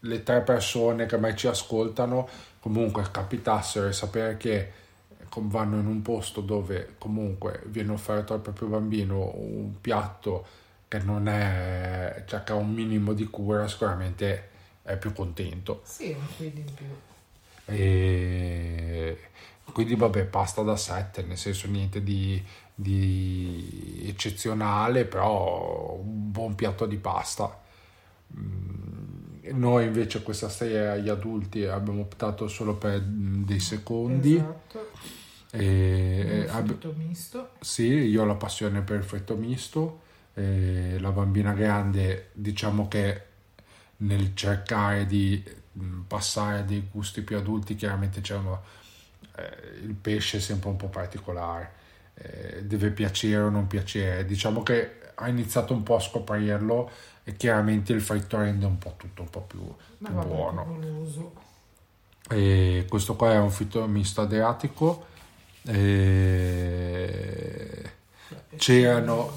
le 0.00 0.22
tre 0.22 0.40
persone 0.40 1.06
che 1.06 1.18
mai 1.18 1.36
ci 1.36 1.46
ascoltano 1.46 2.28
comunque 2.60 3.04
capitassero 3.10 3.88
e 3.88 3.92
sapere 3.92 4.36
che 4.36 4.72
vanno 5.34 5.78
in 5.78 5.86
un 5.86 6.02
posto 6.02 6.40
dove 6.40 6.94
comunque 6.98 7.62
viene 7.66 7.92
offerto 7.92 8.34
al 8.34 8.40
proprio 8.40 8.68
bambino 8.68 9.32
un 9.36 9.80
piatto 9.80 10.46
che 10.88 10.98
non 10.98 11.28
è, 11.28 12.24
cioè 12.26 12.42
che 12.42 12.52
ha 12.52 12.56
un 12.56 12.72
minimo 12.72 13.12
di 13.12 13.26
cura, 13.26 13.68
sicuramente 13.68 14.48
è 14.82 14.96
più 14.98 15.12
contento. 15.12 15.82
Sì, 15.84 16.16
quid 16.36 16.56
in 16.58 16.74
più. 16.74 16.86
E 17.66 19.18
quindi 19.72 19.94
vabbè, 19.94 20.24
pasta 20.26 20.62
da 20.62 20.76
7, 20.76 21.22
nel 21.22 21.38
senso 21.38 21.68
niente 21.68 22.02
di, 22.02 22.42
di 22.74 24.04
eccezionale, 24.06 25.04
però 25.04 25.94
un 26.02 26.30
buon 26.32 26.54
piatto 26.54 26.86
di 26.86 26.96
pasta. 26.96 27.56
Mm, 28.36 29.48
Noi 29.52 29.86
invece 29.86 30.22
questa 30.22 30.48
sera 30.48 30.92
agli 30.92 31.08
adulti 31.08 31.64
abbiamo 31.64 32.00
optato 32.02 32.48
solo 32.48 32.76
per 32.76 33.00
mm, 33.02 33.44
dei 33.44 33.60
secondi. 33.60 34.34
Esatto. 34.36 34.90
E, 35.52 36.46
Un 36.48 36.48
abbi- 36.48 36.68
fritto 36.68 36.94
misto. 36.96 37.50
sì, 37.60 37.84
io 37.86 38.22
ho 38.22 38.24
la 38.26 38.34
passione 38.36 38.82
per 38.82 38.98
il 38.98 39.04
fritto 39.04 39.36
misto, 39.36 40.00
eh, 40.34 40.96
la 41.00 41.10
bambina 41.10 41.52
grande 41.52 42.30
diciamo 42.32 42.88
che 42.88 43.24
nel 43.98 44.34
cercare 44.34 45.06
di 45.06 45.42
mh, 45.72 46.00
passare 46.06 46.60
a 46.60 46.62
dei 46.62 46.88
gusti 46.90 47.22
più 47.22 47.36
adulti 47.36 47.74
chiaramente 47.76 48.20
c'erano 48.20 48.62
eh, 49.36 49.80
il 49.84 49.94
pesce 49.94 50.38
è 50.38 50.40
sempre 50.40 50.68
un 50.70 50.76
po' 50.76 50.88
particolare, 50.88 51.72
eh, 52.14 52.64
deve 52.64 52.90
piacere 52.90 53.42
o 53.42 53.50
non 53.50 53.66
piacere, 53.66 54.24
diciamo 54.24 54.62
che 54.62 54.98
ha 55.14 55.28
iniziato 55.28 55.74
un 55.74 55.82
po' 55.82 55.96
a 55.96 56.00
scoprirlo 56.00 56.90
e 57.24 57.36
chiaramente 57.36 57.92
il 57.92 58.00
fritto 58.00 58.38
rende 58.38 58.66
un 58.66 58.78
po' 58.78 58.94
tutto 58.96 59.22
un 59.22 59.30
po' 59.30 59.42
più, 59.42 59.74
più 60.02 60.14
buono. 60.14 60.78
E 62.28 62.86
questo 62.88 63.16
qua 63.16 63.32
è 63.32 63.38
un 63.38 63.50
fritto 63.50 63.86
misto 63.86 64.20
adriatico. 64.20 65.06
E... 65.66 67.10
Beh, 68.28 68.56
C'erano-. 68.56 69.32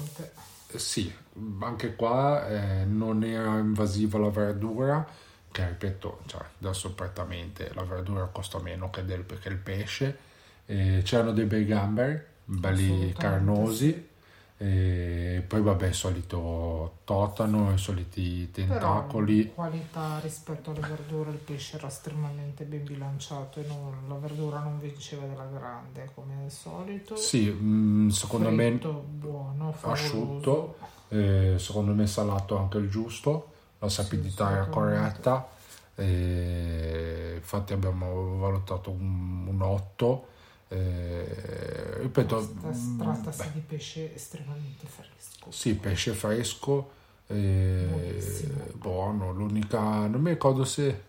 Sì, 0.74 1.12
anche 1.60 1.94
qua 1.94 2.48
eh, 2.48 2.84
non 2.84 3.22
era 3.22 3.58
invasiva 3.58 4.18
la 4.18 4.30
verdura, 4.30 5.06
che 5.50 5.68
ripeto, 5.68 6.22
cioè, 6.26 6.42
adesso 6.60 6.92
prettamente 6.94 7.70
la 7.74 7.84
verdura 7.84 8.24
costa 8.26 8.58
meno 8.58 8.90
che, 8.90 9.04
del, 9.04 9.24
che 9.40 9.48
il 9.48 9.56
pesce. 9.58 10.18
E 10.66 11.02
c'erano 11.04 11.32
dei 11.32 11.44
bei 11.44 11.64
gamberi, 11.64 12.20
belli 12.44 13.12
carnosi. 13.12 13.90
sì. 13.92 14.12
E 14.56 15.44
poi 15.46 15.60
vabbè, 15.62 15.86
il 15.88 15.94
solito 15.94 16.98
totano, 17.04 17.72
i 17.72 17.78
soliti 17.78 18.50
Però 18.50 18.52
tentacoli. 18.52 19.40
in 19.42 19.54
qualità 19.54 20.18
rispetto 20.20 20.70
alle 20.70 20.80
verdure 20.80 21.30
il 21.30 21.36
pesce 21.38 21.76
era 21.76 21.88
estremamente 21.88 22.64
ben 22.64 22.84
bilanciato 22.84 23.60
e 23.60 23.66
non- 23.66 24.04
la 24.08 24.14
verdura 24.14 24.60
non 24.60 24.78
vinceva 24.78 25.26
della 25.26 25.44
grande 25.46 26.08
come 26.14 26.44
al 26.44 26.50
solito. 26.50 27.16
Sì, 27.16 27.50
mm, 27.50 28.08
secondo 28.08 28.50
me 28.50 28.70
Fritto 28.70 28.92
buono, 28.92 29.72
favoloso. 29.72 29.90
asciutto, 29.92 30.76
eh, 31.08 31.54
secondo 31.58 31.92
me 31.92 32.06
salato 32.06 32.56
anche 32.56 32.78
il 32.78 32.88
giusto, 32.88 33.52
la 33.80 33.88
sapidità 33.88 34.50
era 34.52 34.60
assolutamente. 34.62 34.70
corretta, 34.70 35.48
eh, 35.96 37.34
infatti 37.36 37.72
abbiamo 37.72 38.38
valutato 38.38 38.90
un, 38.90 39.46
un 39.48 39.60
8, 39.62 40.28
eh, 40.68 41.98
ripeto, 42.00 42.36
Tratta- 42.38 42.68
mm, 42.68 42.98
Trattasi 42.98 43.42
beh, 43.42 43.52
di 43.52 43.60
pesce 43.60 44.14
estremamente 44.14 44.86
fresco. 44.86 45.50
sì, 45.50 45.74
pesce 45.76 46.12
fresco, 46.14 46.90
eh, 47.28 48.72
buono, 48.74 49.32
l'unica, 49.32 50.06
non 50.06 50.20
mi 50.20 50.30
ricordo 50.30 50.64
se, 50.64 51.02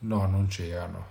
no 0.00 0.26
non 0.26 0.46
c'erano, 0.46 1.06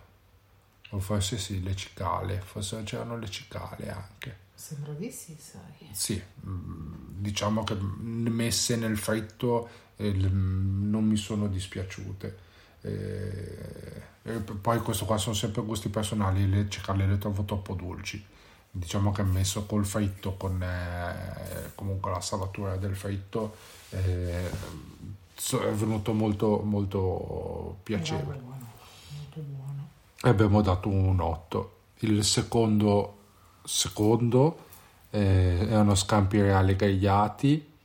o 0.91 0.99
forse 0.99 1.37
sì, 1.37 1.61
le 1.63 1.75
cicale, 1.75 2.39
forse 2.41 2.81
c'erano 2.83 3.17
le 3.17 3.29
cicale 3.29 3.89
anche. 3.89 4.45
Sembra 4.53 4.93
di 4.93 5.11
sì, 5.11 5.35
sai. 5.39 5.89
Sì, 5.91 6.21
mm, 6.47 6.93
diciamo 7.19 7.63
che 7.63 7.75
messe 7.75 8.75
nel 8.75 8.97
fritto 8.97 9.69
eh, 9.97 10.11
non 10.11 11.03
mi 11.05 11.15
sono 11.17 11.47
dispiaciute. 11.47 12.45
E 12.87 14.31
poi 14.61 14.79
questo 14.79 15.05
qua 15.05 15.17
sono 15.17 15.35
sempre 15.35 15.61
gusti 15.61 15.89
personali, 15.89 16.49
le 16.49 16.69
cicale 16.69 17.07
le 17.07 17.17
trovo 17.17 17.43
troppo 17.43 17.73
dolci. 17.73 18.23
Diciamo 18.69 19.11
che 19.11 19.23
messo 19.23 19.65
col 19.65 19.85
fritto, 19.85 20.35
con 20.35 20.61
eh, 20.61 21.71
comunque 21.75 22.11
la 22.11 22.21
salatura 22.21 22.75
del 22.75 22.95
fritto, 22.95 23.55
eh, 23.89 24.49
è 24.49 25.71
venuto 25.71 26.13
molto, 26.13 26.61
molto 26.63 27.77
piacevole. 27.83 28.37
Buono, 28.37 28.67
molto 29.15 29.39
buono. 29.39 29.87
E 30.21 30.29
abbiamo 30.29 30.61
dato 30.61 30.89
un 30.89 31.19
8. 31.19 31.75
Il 31.99 32.23
secondo, 32.23 33.17
secondo 33.63 34.65
eh, 35.11 35.67
erano 35.69 35.95
scampi 35.95 36.41
reali 36.41 36.75
grigliati, 36.75 37.75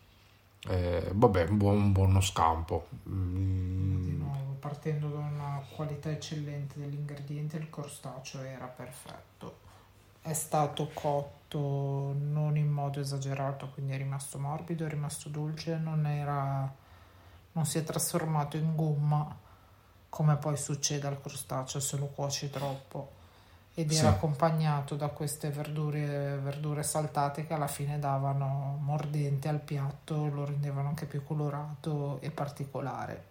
eh, 0.68 1.10
vabbè, 1.12 1.46
un, 1.48 1.56
buon, 1.56 1.76
un 1.76 1.92
buono 1.92 2.20
scampo. 2.20 2.88
Mm. 3.08 4.31
Partendo 4.72 5.08
da 5.08 5.18
una 5.18 5.62
qualità 5.76 6.10
eccellente 6.10 6.78
degli 6.78 6.94
ingredienti, 6.94 7.56
il 7.56 7.68
crostaceo 7.68 8.40
era 8.40 8.64
perfetto. 8.64 9.58
È 10.22 10.32
stato 10.32 10.88
cotto 10.94 12.14
non 12.18 12.56
in 12.56 12.70
modo 12.70 12.98
esagerato, 12.98 13.68
quindi 13.68 13.92
è 13.92 13.98
rimasto 13.98 14.38
morbido, 14.38 14.86
è 14.86 14.88
rimasto 14.88 15.28
dolce, 15.28 15.76
non, 15.76 16.06
era, 16.06 16.74
non 17.52 17.66
si 17.66 17.76
è 17.76 17.84
trasformato 17.84 18.56
in 18.56 18.74
gomma 18.74 19.36
come 20.08 20.36
poi 20.36 20.56
succede 20.56 21.06
al 21.06 21.20
crostaceo 21.20 21.78
se 21.78 21.98
lo 21.98 22.06
cuoci 22.06 22.48
troppo 22.48 23.10
ed 23.74 23.90
era 23.92 24.08
sì. 24.08 24.14
accompagnato 24.14 24.96
da 24.96 25.08
queste 25.08 25.50
verdure, 25.50 26.38
verdure, 26.38 26.82
saltate 26.82 27.46
che 27.46 27.52
alla 27.52 27.66
fine 27.66 27.98
davano 27.98 28.78
mordente 28.80 29.48
al 29.48 29.60
piatto, 29.60 30.28
lo 30.28 30.46
rendevano 30.46 30.88
anche 30.88 31.04
più 31.04 31.22
colorato 31.24 32.22
e 32.22 32.30
particolare. 32.30 33.28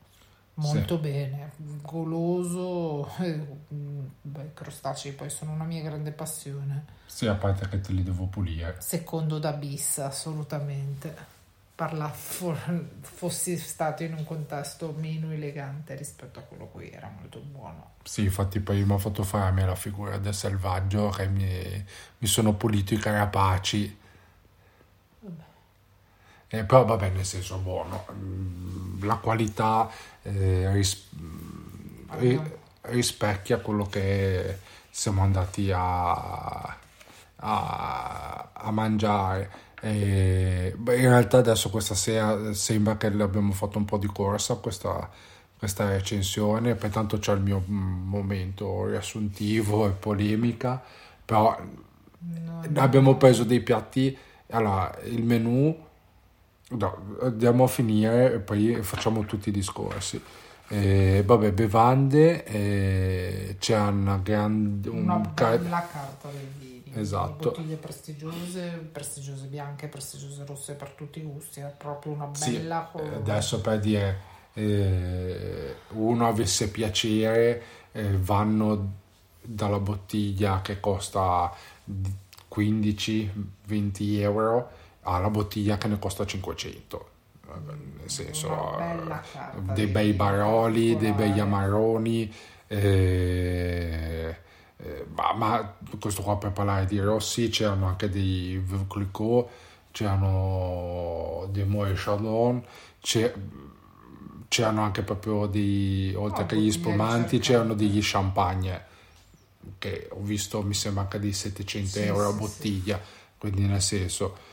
Molto 0.56 0.96
sì. 0.96 1.02
bene, 1.02 1.52
goloso, 1.82 3.10
beh, 3.18 4.44
i 4.44 4.54
crostacei 4.54 5.14
poi 5.14 5.30
sono 5.30 5.52
una 5.54 5.64
mia 5.64 5.82
grande 5.82 6.12
passione. 6.12 6.86
Sì, 7.06 7.28
a 7.28 7.36
parte 7.36 7.68
che 7.68 7.82
te 7.82 7.94
li 7.94 8.04
devo 8.04 8.26
pulire. 8.26 8.76
Secondo 8.80 9.40
da 9.40 9.54
bis, 9.54 10.00
assolutamente 10.00 11.40
parla, 11.74 12.10
fossi 12.10 13.58
stato 13.58 14.04
in 14.04 14.14
un 14.14 14.24
contesto 14.24 14.94
meno 14.96 15.32
elegante 15.32 15.96
rispetto 15.96 16.38
a 16.38 16.44
quello 16.44 16.68
qui, 16.68 16.92
era 16.92 17.12
molto 17.18 17.40
buono. 17.40 17.94
Sì, 18.04 18.24
infatti 18.24 18.60
poi 18.60 18.84
mi 18.84 18.94
ha 18.94 18.98
fatto 19.00 19.24
fare 19.24 19.66
la 19.66 19.76
figura 19.76 20.18
del 20.20 20.36
selvaggio 20.36 21.10
che 21.10 21.28
mi, 21.28 21.86
mi 22.20 22.28
sono 22.28 22.54
pulito 22.54 22.94
i 22.94 22.98
carapaci. 22.98 23.98
Eh, 26.54 26.66
però 26.66 26.84
vabbè, 26.84 27.10
nel 27.10 27.26
senso 27.26 27.58
buono. 27.58 28.06
Mm, 28.12 29.04
la 29.04 29.16
qualità 29.16 29.90
eh, 30.22 30.72
ris- 30.74 31.08
rispecchia 32.82 33.58
quello 33.60 33.86
che 33.86 34.58
siamo 34.90 35.22
andati 35.22 35.72
a, 35.72 36.78
a, 37.38 38.50
a 38.54 38.72
mangiare. 38.72 39.50
E, 39.82 40.74
beh, 40.78 40.98
in 40.98 41.08
realtà 41.10 41.38
adesso 41.38 41.70
questa 41.70 41.96
sera 41.96 42.54
sembra 42.54 42.98
che 42.98 43.08
abbiamo 43.08 43.54
fatto 43.54 43.78
un 43.78 43.86
po' 43.86 43.98
di 43.98 44.08
corsa 44.08 44.56
questa, 44.56 45.10
questa 45.58 45.90
recensione, 45.90 46.76
pertanto 46.76 47.18
c'è 47.18 47.34
il 47.34 47.42
mio 47.42 47.64
momento 47.66 48.86
riassuntivo 48.88 49.88
e 49.88 49.92
polemica, 49.92 50.82
però 51.26 51.58
no, 52.20 52.62
abbiamo 52.76 53.16
preso 53.16 53.44
dei 53.44 53.62
piatti, 53.62 54.16
allora 54.50 54.96
il 55.06 55.24
menù, 55.24 55.76
no, 56.72 57.18
andiamo 57.22 57.64
a 57.64 57.68
finire 57.68 58.34
e 58.34 58.40
poi 58.40 58.82
facciamo 58.82 59.26
tutti 59.26 59.50
i 59.50 59.52
discorsi. 59.52 60.22
Eh, 60.68 61.24
vabbè, 61.26 61.52
bevande, 61.52 62.46
eh, 62.46 63.56
c'è 63.60 63.78
una 63.78 64.18
grande... 64.18 64.90
Una 64.90 65.16
un 65.16 65.32
bella 65.34 65.88
carta 65.92 66.30
del 66.30 66.48
vino 66.58 66.72
esatto. 66.94 67.52
bottiglie 67.52 67.76
prestigiose, 67.76 68.90
prestigiose 68.92 69.46
bianche, 69.46 69.88
prestigiose 69.88 70.46
rosse 70.46 70.74
per 70.74 70.90
tutti 70.90 71.20
i 71.20 71.24
gusti, 71.24 71.60
è 71.60 71.74
proprio 71.78 72.14
una 72.14 72.26
bella 72.26 72.92
sì, 72.94 73.02
Adesso 73.02 73.62
per 73.62 73.80
dire 73.80 74.20
eh, 74.54 75.76
uno 75.90 76.28
avesse 76.28 76.70
piacere, 76.70 77.64
eh, 77.92 78.18
vanno 78.18 79.00
dalla 79.42 79.80
bottiglia 79.80 80.62
che 80.62 80.80
costa 80.80 81.54
15-20 82.54 83.32
euro 84.20 84.80
alla 85.02 85.30
bottiglia 85.30 85.78
che 85.78 85.88
ne 85.88 86.00
costa 86.00 86.26
500 86.26 87.10
nel 87.66 88.10
senso 88.10 88.78
dei 89.74 89.88
bei 89.88 90.14
baroli, 90.14 90.96
dei 90.96 91.12
bei 91.12 91.38
amaroni 91.38 92.34
eh, 92.68 94.36
eh, 94.78 95.06
ma, 95.14 95.34
ma, 95.34 95.76
questo 96.00 96.22
qua 96.22 96.38
per 96.38 96.52
parlare 96.52 96.86
di 96.86 97.00
Rossi 97.00 97.50
c'erano 97.50 97.88
anche 97.88 98.10
dei 98.10 98.58
Veuve 98.64 98.86
Clicquot, 98.88 99.50
c'erano 99.92 101.48
dei 101.52 101.66
Moët 101.66 101.94
Chandon, 101.96 102.64
c'erano 104.48 104.82
anche 104.82 105.02
proprio 105.04 105.48
dei, 105.48 106.14
oltre 106.16 106.44
oh, 106.44 106.46
che 106.46 106.58
gli 106.58 106.72
spumanti, 106.72 107.40
c'erano 107.40 107.74
degli 107.74 108.00
champagne 108.02 108.88
che 109.78 110.08
ho 110.10 110.22
visto 110.22 110.64
mi 110.64 110.74
sembra 110.74 111.04
anche 111.04 111.20
di 111.20 111.34
700 111.34 111.90
sì, 111.90 112.00
euro 112.00 112.30
a 112.30 112.34
bottiglia, 112.34 112.98
sì. 112.98 113.38
quindi 113.38 113.66
nel 113.66 113.82
senso 113.82 114.36
eh, 114.36 114.51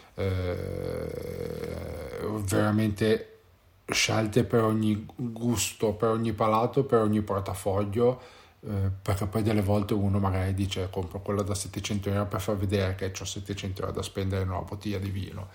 veramente 2.44 3.38
scelte 3.86 4.44
per 4.44 4.62
ogni 4.64 5.06
gusto, 5.14 5.92
per 5.94 6.10
ogni 6.10 6.32
palato, 6.32 6.84
per 6.84 7.00
ogni 7.00 7.22
portafoglio 7.22 8.36
eh, 8.60 8.90
perché 9.00 9.26
poi 9.26 9.42
delle 9.42 9.62
volte 9.62 9.94
uno 9.94 10.18
magari 10.18 10.52
dice 10.52 10.88
compro 10.90 11.20
quello 11.20 11.42
da 11.42 11.54
700 11.54 12.10
euro 12.10 12.26
per 12.26 12.40
far 12.40 12.56
vedere 12.56 12.96
che 12.96 13.12
ho 13.18 13.24
700 13.24 13.82
euro 13.82 13.92
da 13.92 14.02
spendere 14.02 14.42
in 14.42 14.50
una 14.50 14.62
bottiglia 14.62 14.98
di 14.98 15.10
vino. 15.10 15.48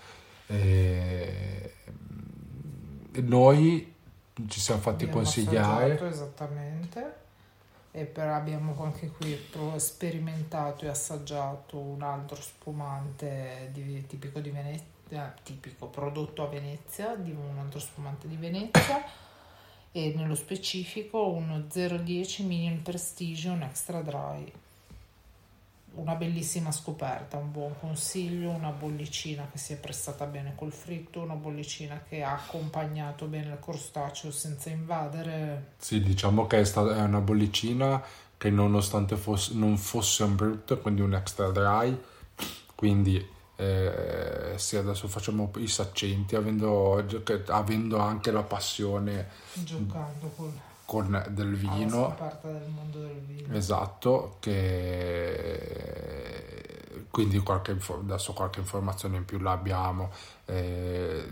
E 0.46 1.74
noi 3.20 3.94
ci 4.48 4.60
siamo 4.60 4.80
fatti 4.80 5.04
abbiamo 5.04 5.22
consigliare 5.22 6.08
esattamente 6.08 7.22
e 7.96 8.06
però 8.06 8.34
abbiamo 8.34 8.74
anche 8.82 9.08
qui 9.08 9.38
sperimentato 9.76 10.84
e 10.84 10.88
assaggiato 10.88 11.78
un 11.78 12.02
altro 12.02 12.34
spumante 12.42 13.68
di, 13.70 14.04
tipico 14.08 14.40
di 14.40 14.50
Venezia 14.50 15.32
tipico 15.44 15.86
prodotto 15.86 16.42
a 16.42 16.48
Venezia 16.48 17.14
di 17.14 17.30
un 17.30 17.56
altro 17.56 17.78
spumante 17.78 18.26
di 18.26 18.34
Venezia 18.34 19.00
e 19.92 20.12
nello 20.16 20.34
specifico 20.34 21.28
uno 21.28 21.60
010 21.60 22.44
Minion 22.44 22.82
Prestige 22.82 23.48
un 23.50 23.62
Extra 23.62 24.00
Dry. 24.00 24.52
Una 25.96 26.14
bellissima 26.14 26.72
scoperta, 26.72 27.36
un 27.36 27.52
buon 27.52 27.74
consiglio, 27.78 28.50
una 28.50 28.70
bollicina 28.70 29.48
che 29.50 29.58
si 29.58 29.72
è 29.72 29.76
prestata 29.76 30.26
bene 30.26 30.54
col 30.56 30.72
fritto, 30.72 31.20
una 31.20 31.34
bollicina 31.34 32.02
che 32.08 32.22
ha 32.22 32.32
accompagnato 32.32 33.26
bene 33.26 33.52
il 33.52 33.58
crostaceo 33.60 34.30
senza 34.30 34.70
invadere. 34.70 35.74
Sì, 35.78 36.02
diciamo 36.02 36.46
che 36.46 36.60
è, 36.60 36.64
stata, 36.64 36.96
è 36.96 37.00
una 37.00 37.20
bollicina 37.20 38.02
che 38.36 38.50
nonostante 38.50 39.16
fosse, 39.16 39.54
non 39.54 39.78
fosse 39.78 40.24
un 40.24 40.34
brutto, 40.34 40.78
quindi 40.78 41.00
un 41.00 41.14
extra 41.14 41.50
dry, 41.50 41.98
quindi 42.74 43.32
eh, 43.56 44.54
sì, 44.56 44.76
adesso 44.76 45.06
facciamo 45.06 45.50
i 45.58 45.68
saccenti 45.68 46.34
avendo, 46.34 47.04
avendo 47.46 47.98
anche 47.98 48.32
la 48.32 48.42
passione 48.42 49.28
giocando 49.52 50.32
con, 50.34 50.60
con 50.84 51.24
del 51.30 51.54
vino 51.54 52.16
del 52.42 52.68
mondo 52.68 52.98
del 52.98 53.20
vino 53.20 53.54
esatto 53.54 54.38
che 54.40 55.63
quindi 57.14 57.38
qualche, 57.38 57.78
adesso 57.92 58.32
qualche 58.32 58.58
informazione 58.58 59.18
in 59.18 59.24
più 59.24 59.38
l'abbiamo. 59.38 60.10
Eh, 60.46 61.24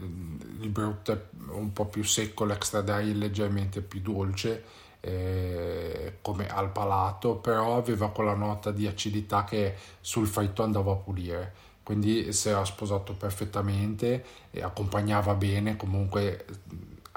il 0.60 0.68
brut 0.68 1.10
è 1.10 1.20
un 1.48 1.72
po' 1.72 1.86
più 1.86 2.04
secco 2.04 2.44
l'extra 2.44 2.82
dry 2.82 3.12
leggermente 3.14 3.80
più 3.80 4.00
dolce 4.00 4.62
eh, 5.00 6.18
come 6.22 6.46
al 6.46 6.70
palato 6.70 7.34
però 7.34 7.76
aveva 7.76 8.10
quella 8.10 8.34
nota 8.34 8.70
di 8.70 8.86
acidità 8.86 9.42
che 9.42 9.74
sul 10.00 10.28
fritto 10.28 10.62
andava 10.62 10.92
a 10.92 10.94
pulire. 10.94 11.52
Quindi 11.82 12.32
si 12.32 12.48
era 12.48 12.64
sposato 12.64 13.14
perfettamente 13.14 14.24
e 14.52 14.62
accompagnava 14.62 15.34
bene 15.34 15.74
comunque, 15.74 16.46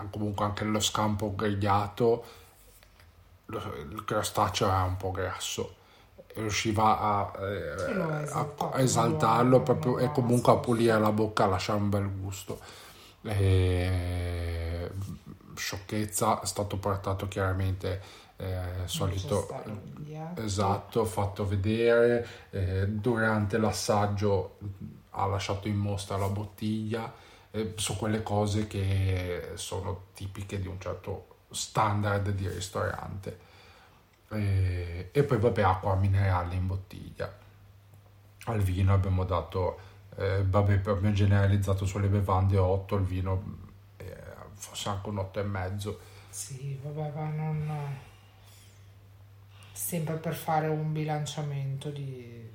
comunque 0.09 0.43
anche 0.43 0.63
lo 0.63 0.79
scampo 0.79 1.35
grigliato 1.35 2.25
il 3.45 4.03
crostaceo 4.05 4.69
era 4.69 4.81
un 4.81 4.97
po' 4.97 5.11
grasso 5.11 5.83
riusciva 6.35 6.99
a, 6.99 7.31
eh, 7.39 8.31
a 8.31 8.79
esaltarlo 8.79 9.61
proprio, 9.61 9.99
e 9.99 10.11
comunque 10.11 10.53
a 10.53 10.57
pulire 10.57 10.99
la 10.99 11.11
bocca 11.11 11.45
a 11.45 11.47
lasciare 11.47 11.79
un 11.79 11.89
bel 11.89 12.09
gusto. 12.19 12.59
E, 13.23 14.91
sciocchezza 15.55 16.41
è 16.41 16.45
stato 16.45 16.77
portato 16.77 17.27
chiaramente 17.27 18.01
eh, 18.37 18.83
solito 18.85 19.47
esatto 20.35 21.05
fatto 21.05 21.47
vedere 21.47 22.27
eh, 22.49 22.87
durante 22.87 23.57
l'assaggio 23.57 24.57
ha 25.11 25.25
lasciato 25.25 25.69
in 25.69 25.77
mostra 25.77 26.17
la 26.17 26.27
bottiglia 26.27 27.11
eh, 27.51 27.73
su 27.75 27.95
quelle 27.95 28.21
cose 28.21 28.67
che 28.67 29.51
sono 29.53 30.07
tipiche 30.13 30.59
di 30.59 30.67
un 30.67 30.79
certo 30.79 31.27
standard 31.49 32.29
di 32.31 32.49
ristorante 32.49 33.44
e, 34.29 35.09
e 35.11 35.23
poi 35.23 35.37
vabbè 35.37 35.61
acqua 35.61 35.95
minerale 35.95 36.55
in 36.55 36.67
bottiglia 36.67 37.31
al 38.45 38.61
vino 38.61 38.93
abbiamo 38.93 39.23
dato 39.23 39.79
eh, 40.17 40.43
vabbè 40.43 40.81
abbiamo 40.89 41.11
generalizzato 41.11 41.85
sulle 41.85 42.07
bevande 42.07 42.57
8 42.57 42.95
il 42.95 43.03
vino 43.03 43.43
eh, 43.97 44.15
forse 44.53 44.89
anche 44.89 45.09
un 45.09 45.17
8 45.19 45.39
e 45.39 45.43
mezzo 45.43 45.99
sì 46.29 46.79
vabbè 46.81 47.11
ma 47.15 47.29
non 47.29 47.97
sempre 49.71 50.15
per 50.15 50.35
fare 50.35 50.67
un 50.67 50.91
bilanciamento 50.91 51.89
di, 51.89 52.45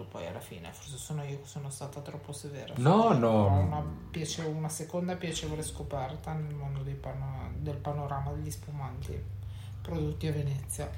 tutto 0.00 0.04
poi 0.04 0.26
alla 0.26 0.40
fine, 0.40 0.72
forse 0.72 0.96
sono 0.96 1.22
io 1.24 1.40
che 1.40 1.46
sono 1.46 1.70
stata 1.70 2.00
troppo 2.00 2.32
severa. 2.32 2.72
No, 2.76 3.12
no. 3.12 3.58
Una, 3.58 3.84
piace- 4.10 4.42
una 4.42 4.68
seconda 4.68 5.14
piacevole 5.16 5.62
scoperta 5.62 6.32
nel 6.32 6.54
mondo 6.54 6.82
pano- 7.00 7.50
del 7.56 7.76
panorama 7.76 8.32
degli 8.32 8.50
spumanti 8.50 9.38
prodotti 9.82 10.26
a 10.26 10.32
Venezia. 10.32 10.90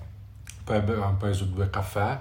Poi 0.65 0.77
abbiamo 0.77 1.15
preso 1.17 1.45
due 1.45 1.69
caffè, 1.71 2.21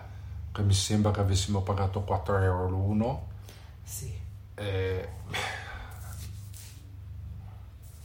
che 0.52 0.62
mi 0.62 0.74
sembra 0.74 1.12
che 1.12 1.20
avessimo 1.20 1.62
pagato 1.62 2.02
4 2.02 2.38
euro 2.40 2.70
l'uno. 2.70 3.28
Sì. 3.84 4.14
E... 4.56 5.10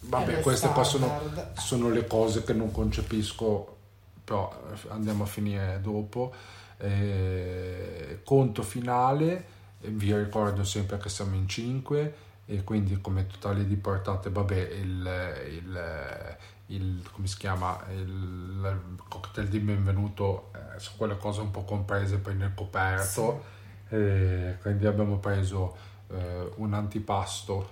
Vabbè, 0.01 0.41
queste 0.41 0.69
qua 0.69 0.85
sono, 0.85 1.21
sono 1.55 1.89
le 1.91 2.07
cose 2.07 2.45
che 2.45 2.53
non 2.53 2.71
concepisco, 2.71 3.77
però 4.23 4.53
eh, 4.73 4.89
andiamo 4.91 5.25
a 5.25 5.27
finire 5.27 5.81
dopo. 5.81 6.33
Eh, 6.79 8.21
conto 8.25 8.63
finale, 8.63 9.45
vi 9.81 10.15
ricordo 10.17 10.63
sempre 10.65 10.99
che 10.99 11.09
siamo 11.09 11.35
in 11.35 11.49
5 11.49 12.15
e 12.47 12.63
quindi 12.63 13.01
come 13.01 13.27
totale 13.27 13.67
di 13.67 13.77
portate, 13.77 14.31
vabbè, 14.31 14.57
il, 14.57 15.11
il, 15.51 16.37
il- 16.67 17.07
come 17.13 17.27
si 17.27 17.37
chiama, 17.37 17.79
il, 17.91 17.99
il 18.01 19.03
cocktail 19.09 19.49
di 19.49 19.59
benvenuto, 19.59 20.51
eh, 20.55 20.79
sono 20.79 20.97
quelle 20.97 21.17
cose 21.17 21.41
un 21.41 21.51
po' 21.51 21.65
comprese 21.65 22.19
poi 22.19 22.35
nel 22.35 22.53
coperto. 22.55 23.45
Eh, 23.89 24.57
quindi 24.61 24.87
abbiamo 24.87 25.19
preso 25.19 25.77
eh, 26.11 26.51
un 26.57 26.75
antipasto. 26.75 27.71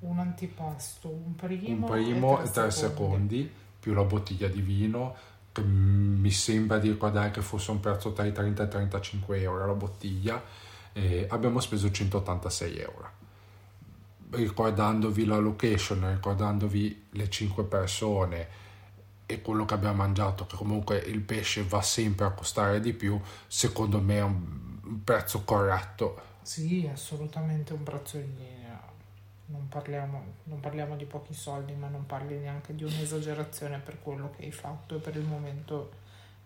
Un 0.00 0.18
antipasto, 0.18 1.08
un 1.08 1.34
primo, 1.34 1.86
un 1.86 1.92
primo 1.92 2.40
e 2.40 2.44
e 2.44 2.50
tre 2.50 2.70
secondi 2.70 3.50
più 3.80 3.94
la 3.94 4.02
bottiglia 4.04 4.48
di 4.48 4.60
vino 4.60 5.14
che 5.52 5.62
mi 5.62 6.30
sembra 6.30 6.78
di 6.78 6.90
ricordare 6.90 7.30
che 7.30 7.40
fosse 7.40 7.70
un 7.70 7.80
prezzo 7.80 8.12
tra 8.12 8.24
i 8.24 8.32
30 8.32 8.62
e 8.62 8.66
i 8.66 8.68
35 8.68 9.40
euro 9.40 9.66
la 9.66 9.72
bottiglia 9.74 10.42
abbiamo 11.28 11.60
speso 11.60 11.90
186 11.90 12.78
euro 12.78 13.10
ricordandovi 14.34 15.24
la 15.24 15.36
location 15.38 16.08
ricordandovi 16.14 17.06
le 17.10 17.28
5 17.30 17.64
persone 17.64 18.48
e 19.26 19.40
quello 19.40 19.64
che 19.64 19.74
abbiamo 19.74 19.96
mangiato 19.96 20.46
che 20.46 20.56
comunque 20.56 20.98
il 20.98 21.20
pesce 21.20 21.62
va 21.64 21.80
sempre 21.82 22.26
a 22.26 22.30
costare 22.30 22.80
di 22.80 22.92
più 22.92 23.18
secondo 23.46 24.00
me 24.00 24.16
è 24.16 24.22
un 24.22 25.02
prezzo 25.02 25.42
corretto 25.44 26.20
Sì, 26.42 26.88
assolutamente 26.92 27.72
un 27.72 27.82
prezzo 27.82 28.18
in 28.18 28.34
linea. 28.36 28.80
Non 29.46 29.68
parliamo, 29.68 30.24
non 30.44 30.60
parliamo 30.60 30.96
di 30.96 31.04
pochi 31.04 31.32
soldi, 31.34 31.72
ma 31.74 31.88
non 31.88 32.06
parli 32.06 32.36
neanche 32.38 32.74
di 32.74 32.84
un'esagerazione 32.84 33.78
per 33.78 33.98
quello 34.02 34.30
che 34.36 34.44
hai 34.44 34.52
fatto 34.52 34.96
e 34.96 34.98
per 34.98 35.16
il 35.16 35.24
momento, 35.24 35.90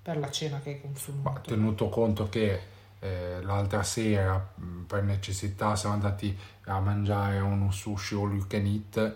per 0.03 0.19
la 0.19 0.31
cena 0.31 0.61
che 0.61 0.71
hai 0.71 0.77
Ma 0.77 0.83
consumato. 0.83 1.51
tenuto 1.51 1.89
conto 1.89 2.29
che 2.29 2.61
eh, 3.01 3.41
l'altra 3.43 3.83
sera 3.83 4.37
mh, 4.55 4.83
per 4.83 5.03
necessità 5.03 5.77
siamo 5.77 5.95
andati 5.95 6.37
a 6.65 6.81
mangiare 6.81 7.39
uno 7.41 7.71
sushi 7.71 8.15
all 8.15 8.35
you 8.35 8.47
can 8.47 8.67
eat 8.67 9.15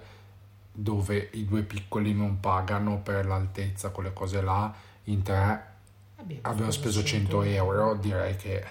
dove 0.74 1.28
i 1.32 1.44
due 1.44 1.62
piccoli 1.62 2.14
non 2.14 2.40
pagano 2.40 2.98
per 3.00 3.26
l'altezza, 3.26 3.90
quelle 3.90 4.12
cose 4.12 4.40
là, 4.40 4.72
in 5.04 5.22
tre 5.22 5.66
abbiamo 6.42 6.70
speso 6.70 7.02
100 7.04 7.42
euro, 7.42 7.94
direi 7.96 8.36
che 8.36 8.64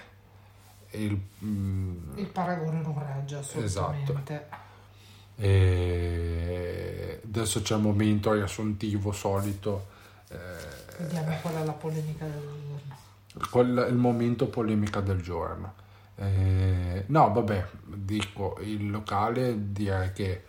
il, 0.92 1.12
mh, 1.12 2.18
Il 2.18 2.26
paragone 2.26 2.80
non 2.80 2.98
regge 2.98 3.36
assolutamente. 3.36 4.48
e 5.36 7.20
adesso 7.24 7.62
c'è 7.62 7.76
il 7.76 7.82
momento 7.82 8.32
riassuntivo 8.32 9.12
solito, 9.12 9.86
eh, 10.28 10.36
Vediamo 10.98 11.36
qual 11.40 11.54
è 11.54 11.64
la 11.64 11.72
polemica 11.72 12.24
del. 12.26 12.71
Quel- 13.50 13.86
il 13.88 13.96
momento 13.96 14.46
polemica 14.46 15.00
del 15.00 15.20
giorno. 15.22 15.74
Eh, 16.16 17.04
no, 17.06 17.32
vabbè, 17.32 17.66
dico, 17.84 18.58
il 18.60 18.90
locale 18.90 19.72
direi 19.72 20.12
che 20.12 20.44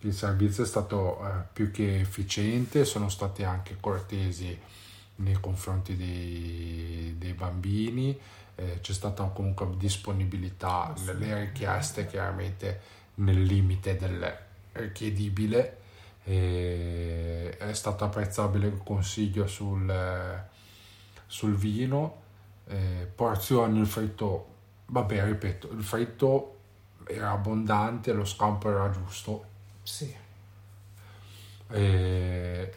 il 0.00 0.12
servizio 0.12 0.64
è 0.64 0.66
stato 0.66 1.24
eh, 1.24 1.30
più 1.52 1.70
che 1.70 2.00
efficiente, 2.00 2.84
sono 2.84 3.08
stati 3.08 3.44
anche 3.44 3.76
cortesi 3.78 4.58
nei 5.16 5.38
confronti 5.40 5.96
dei, 5.96 7.14
dei 7.18 7.34
bambini, 7.34 8.18
eh, 8.56 8.78
c'è 8.80 8.92
stata 8.92 9.24
comunque 9.24 9.68
disponibilità, 9.76 10.92
le- 11.04 11.14
le 11.14 11.40
richieste 11.40 12.06
chiaramente 12.06 12.80
nel 13.16 13.42
limite 13.42 13.96
del 13.96 14.36
richiedibile. 14.72 15.78
Eh, 16.24 17.56
è 17.58 17.72
stato 17.74 18.04
apprezzabile 18.04 18.66
il 18.68 18.80
consiglio 18.84 19.46
sul, 19.46 19.90
sul 21.32 21.54
vino, 21.56 22.20
eh, 22.66 23.08
porzioni, 23.14 23.80
il 23.80 23.86
fritto, 23.86 24.46
vabbè 24.86 25.24
ripeto, 25.24 25.70
il 25.72 25.82
fritto 25.82 26.56
era 27.06 27.30
abbondante, 27.30 28.12
lo 28.12 28.26
scampo 28.26 28.68
era 28.68 28.90
giusto. 28.90 29.44
Sì, 29.82 30.14
Eh, 31.70 32.70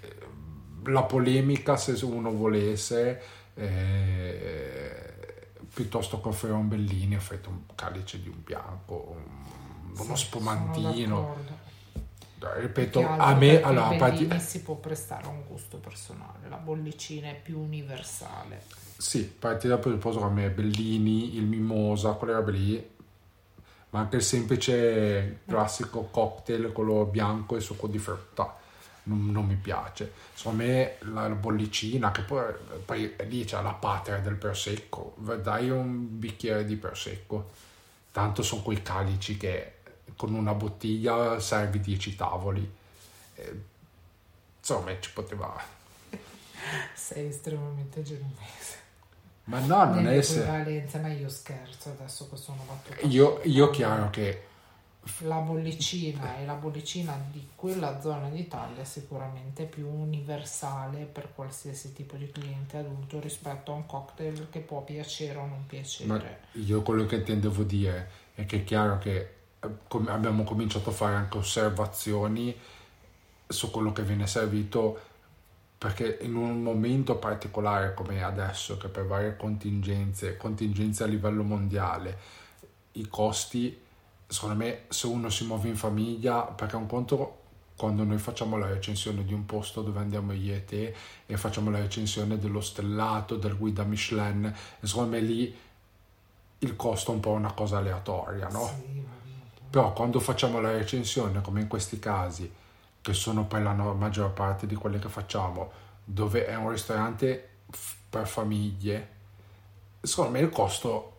la 0.86 1.04
polemica, 1.04 1.76
se 1.76 1.92
uno 2.06 2.32
volesse, 2.32 3.22
eh, 3.56 5.14
piuttosto 5.74 6.22
che 6.22 6.28
offrire 6.30 6.54
un 6.54 6.68
Bellini, 6.70 7.16
ho 7.18 7.20
fatto 7.20 7.50
un 7.50 7.62
calice 7.76 8.22
di 8.22 8.30
un 8.30 8.42
bianco, 8.44 9.16
un- 9.18 10.00
uno 10.00 10.16
sì, 10.16 10.26
spumantino. 10.26 11.36
Ripeto, 12.54 13.08
a 13.08 13.34
me, 13.36 13.62
allora, 13.62 13.88
a 13.88 13.96
Bellini 13.96 14.40
si 14.40 14.62
può 14.62 14.76
prestare 14.76 15.28
un 15.28 15.44
gusto 15.48 15.78
personale, 15.78 16.48
la 16.50 16.58
bollicina 16.58 17.30
è 17.30 17.40
più 17.42 17.60
universale. 17.60 18.64
Sì, 18.98 19.26
parti 19.26 19.68
dal 19.68 19.80
presupposto 19.80 20.20
che 20.20 20.26
a 20.26 20.30
me 20.30 20.50
Bellini, 20.50 21.36
il 21.36 21.44
Mimosa, 21.44 22.12
quelle 22.12 22.34
robe 22.34 22.52
lì, 22.52 22.90
ma 23.90 24.00
anche 24.00 24.18
il 24.18 24.24
semplice 24.24 25.40
classico 25.48 26.10
cocktail, 26.12 26.72
quello 26.72 27.06
bianco 27.06 27.56
e 27.56 27.60
succo 27.60 27.88
di 27.88 27.98
frutta, 27.98 28.56
non, 29.04 29.32
non 29.32 29.46
mi 29.46 29.56
piace. 29.56 30.12
Secondo 30.34 30.64
me 30.64 30.96
la, 31.00 31.28
la 31.28 31.36
bollicina, 31.36 32.12
che 32.12 32.22
poi, 32.22 32.54
poi 32.84 33.16
lì 33.28 33.44
c'è 33.44 33.62
la 33.62 33.74
patria 33.74 34.18
del 34.20 34.36
prosecco, 34.36 35.16
dai 35.42 35.70
un 35.70 36.20
bicchiere 36.20 36.66
di 36.66 36.76
prosecco, 36.76 37.52
tanto 38.12 38.44
sono 38.44 38.62
quei 38.62 38.82
calici 38.82 39.38
che 39.38 39.75
con 40.16 40.34
una 40.34 40.54
bottiglia 40.54 41.40
servi 41.40 41.80
10 41.80 42.16
tavoli. 42.16 42.74
Eh, 43.36 43.62
insomma, 44.60 45.00
ci 45.00 45.12
poteva... 45.12 45.74
Sei 46.94 47.28
estremamente 47.28 48.02
genovese. 48.02 48.84
Ma 49.46 49.60
no, 49.60 49.86
non 49.86 50.00
è... 50.00 50.02
Nell'equivalenza, 50.02 51.00
ma 51.00 51.10
io 51.10 51.30
scherzo 51.30 51.90
adesso 51.90 52.28
che 52.30 52.38
sono 52.38 52.64
battuta. 52.66 53.06
Io, 53.08 53.42
io 53.44 53.70
chiaro 53.70 54.10
che 54.10 54.48
La 55.20 55.38
bollicina 55.38 56.38
e 56.40 56.46
la 56.46 56.56
bollicina 56.56 57.16
di 57.32 57.50
quella 57.56 58.02
zona 58.02 58.28
d'Italia 58.30 58.82
è 58.82 58.86
sicuramente 58.86 59.66
più 59.66 59.88
universale 59.88 61.06
per 61.06 61.32
qualsiasi 61.36 61.94
tipo 61.94 62.16
di 62.16 62.32
cliente 62.32 62.78
adulto 62.78 63.20
rispetto 63.20 63.72
a 63.72 63.76
un 63.76 63.86
cocktail 63.86 64.48
che 64.50 64.62
può 64.62 64.82
piacere 64.82 65.38
o 65.38 65.46
non 65.46 65.66
piacere. 65.68 66.08
Ma 66.08 66.24
io 66.54 66.82
quello 66.82 67.06
che 67.06 67.18
intendevo 67.18 67.62
dire 67.62 68.10
è 68.34 68.46
che 68.48 68.58
è 68.58 68.64
chiaro 68.64 68.98
che 68.98 69.35
abbiamo 70.08 70.44
cominciato 70.44 70.90
a 70.90 70.94
fare 70.94 71.16
anche 71.16 71.38
osservazioni 71.38 72.56
su 73.48 73.70
quello 73.72 73.92
che 73.92 74.04
viene 74.04 74.28
servito 74.28 75.00
perché 75.78 76.18
in 76.22 76.36
un 76.36 76.64
momento 76.64 77.18
particolare 77.18 77.94
come 77.94 78.24
adesso 78.24 78.78
che 78.78 78.88
per 78.88 79.06
varie 79.06 79.36
contingenze, 79.36 80.38
contingenze 80.38 81.04
a 81.04 81.08
livello 81.08 81.44
mondiale, 81.44 82.18
i 82.94 83.08
costi, 83.08 83.80
secondo 84.26 84.56
me 84.56 84.86
se 84.88 85.08
uno 85.08 85.30
si 85.30 85.46
muove 85.46 85.68
in 85.68 85.76
famiglia, 85.76 86.42
perché 86.44 86.76
un 86.76 86.88
conto 86.88 87.42
quando 87.76 88.04
noi 88.04 88.18
facciamo 88.18 88.58
la 88.58 88.68
recensione 88.68 89.26
di 89.26 89.34
un 89.34 89.46
posto 89.46 89.82
dove 89.82 90.00
andiamo 90.00 90.32
io 90.32 90.56
e 90.56 90.64
te 90.64 90.96
e 91.26 91.38
facciamo 91.38 91.70
la 91.70 91.80
recensione 91.80 92.40
dello 92.40 92.62
stellato, 92.62 93.36
del 93.36 93.58
guida 93.58 93.84
Michelin, 93.84 94.52
secondo 94.82 95.12
me 95.12 95.20
lì 95.20 95.56
il 96.60 96.76
costo 96.76 97.12
è 97.12 97.16
un 97.16 97.20
po' 97.20 97.32
una 97.32 97.52
cosa 97.52 97.78
aleatoria, 97.78 98.48
no? 98.48 98.66
Sì. 98.66 99.25
Però 99.76 99.92
quando 99.92 100.22
facciamo 100.22 100.62
la 100.62 100.72
recensione, 100.72 101.42
come 101.42 101.60
in 101.60 101.68
questi 101.68 102.00
casi, 102.00 102.50
che 103.02 103.14
sono 103.14 103.46
per 103.46 103.62
la 103.62 103.74
maggior 103.74 104.32
parte 104.32 104.66
di 104.68 104.76
quelle 104.76 105.00
che 105.00 105.10
facciamo, 105.10 105.70
dove 106.06 106.46
è 106.46 106.56
un 106.56 106.70
ristorante 106.70 107.50
per 108.10 108.26
famiglie, 108.26 109.10
secondo 110.02 110.32
me 110.32 110.40
il 110.40 110.50
costo 110.50 111.12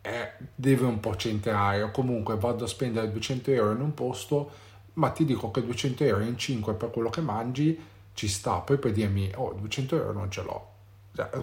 è- 0.00 0.36
deve 0.54 0.86
un 0.86 1.00
po' 1.00 1.16
centrare, 1.16 1.82
o 1.82 1.90
comunque 1.90 2.36
vado 2.38 2.64
a 2.64 2.68
spendere 2.68 3.10
200 3.12 3.50
euro 3.50 3.72
in 3.72 3.80
un 3.82 3.92
posto, 3.94 4.50
ma 4.94 5.10
ti 5.10 5.24
dico 5.26 5.50
che 5.50 5.62
200 5.64 6.04
euro 6.04 6.22
in 6.24 6.38
5 6.38 6.74
per 6.74 6.90
quello 6.90 7.10
che 7.10 7.20
mangi 7.20 7.78
ci 8.14 8.26
sta, 8.28 8.60
poi 8.60 8.78
puoi 8.78 8.92
dirmi, 8.92 9.30
oh 9.34 9.52
200 9.52 9.96
euro 9.96 10.12
non 10.12 10.30
ce 10.30 10.42
l'ho. 10.42 10.74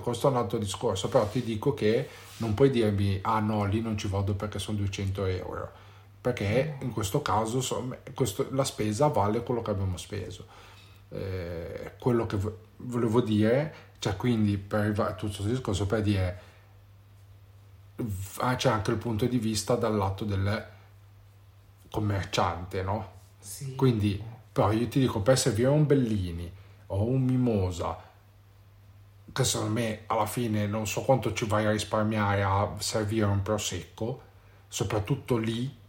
Questo 0.02 0.28
è 0.28 0.32
un 0.32 0.38
altro 0.38 0.58
discorso, 0.58 1.10
però 1.10 1.28
ti 1.28 1.44
dico 1.44 1.74
che 1.74 2.08
non 2.38 2.54
puoi 2.54 2.70
dirmi, 2.70 3.20
ah 3.24 3.40
no, 3.40 3.66
lì 3.66 3.82
non 3.82 3.98
ci 3.98 4.08
vado 4.08 4.34
perché 4.36 4.60
sono 4.60 4.78
200 4.78 5.26
euro, 5.26 5.72
perché 6.22 6.78
in 6.82 6.92
questo 6.92 7.22
caso 7.22 7.58
insomma, 7.58 7.98
questo- 8.14 8.48
la 8.52 8.64
spesa 8.64 9.08
vale 9.08 9.42
quello 9.44 9.62
che 9.62 9.72
abbiamo 9.72 9.98
speso. 9.98 10.46
Eh, 11.10 11.94
quello 12.00 12.26
che 12.26 12.38
vo- 12.38 12.58
volevo 12.78 13.22
dire, 13.22 13.74
cioè 14.00 14.16
quindi 14.16 14.58
per 14.58 14.80
arrivare 14.82 15.12
a 15.12 15.14
tutto 15.16 15.34
questo 15.34 15.50
discorso 15.52 15.86
per 15.86 16.02
dire 16.02 16.40
ah, 18.40 18.56
c'è 18.56 18.70
anche 18.70 18.92
il 18.92 18.98
punto 18.98 19.26
di 19.26 19.38
vista 19.38 19.76
dal 19.76 19.96
lato 19.96 20.26
del 20.26 20.68
commerciante, 21.90 22.82
no? 22.84 23.12
Sì. 23.40 23.76
Quindi, 23.76 24.22
però 24.52 24.72
io 24.72 24.88
ti 24.88 25.00
dico, 25.00 25.22
per 25.22 25.38
servire 25.38 25.70
un 25.70 25.86
Bellini 25.86 26.52
o 26.88 27.04
un 27.04 27.22
Mimosa, 27.24 27.98
che 29.34 29.44
secondo 29.44 29.74
me 29.74 30.04
alla 30.08 30.28
fine 30.28 30.68
non 30.68 30.88
so 30.88 31.02
quanto 31.02 31.34
ci 31.34 31.46
vai 31.46 31.66
a 31.66 31.72
risparmiare 31.72 32.44
a 32.44 32.72
servire 32.78 33.26
un 33.26 33.42
prosecco, 33.42 34.22
soprattutto 34.68 35.38
lì 35.38 35.82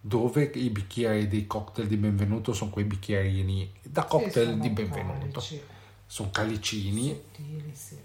dove 0.00 0.50
i 0.54 0.70
bicchieri 0.70 1.28
dei 1.28 1.46
cocktail 1.46 1.86
di 1.86 1.96
benvenuto 1.96 2.54
sono 2.54 2.70
quei 2.70 2.86
bicchierini 2.86 3.72
da 3.82 4.04
cocktail 4.04 4.58
di 4.58 4.70
benvenuto. 4.70 5.40
calici. 5.40 5.62
Sono 6.06 6.30
calicini, 6.30 7.08
Sottili, 7.08 7.74
sì. 7.74 7.98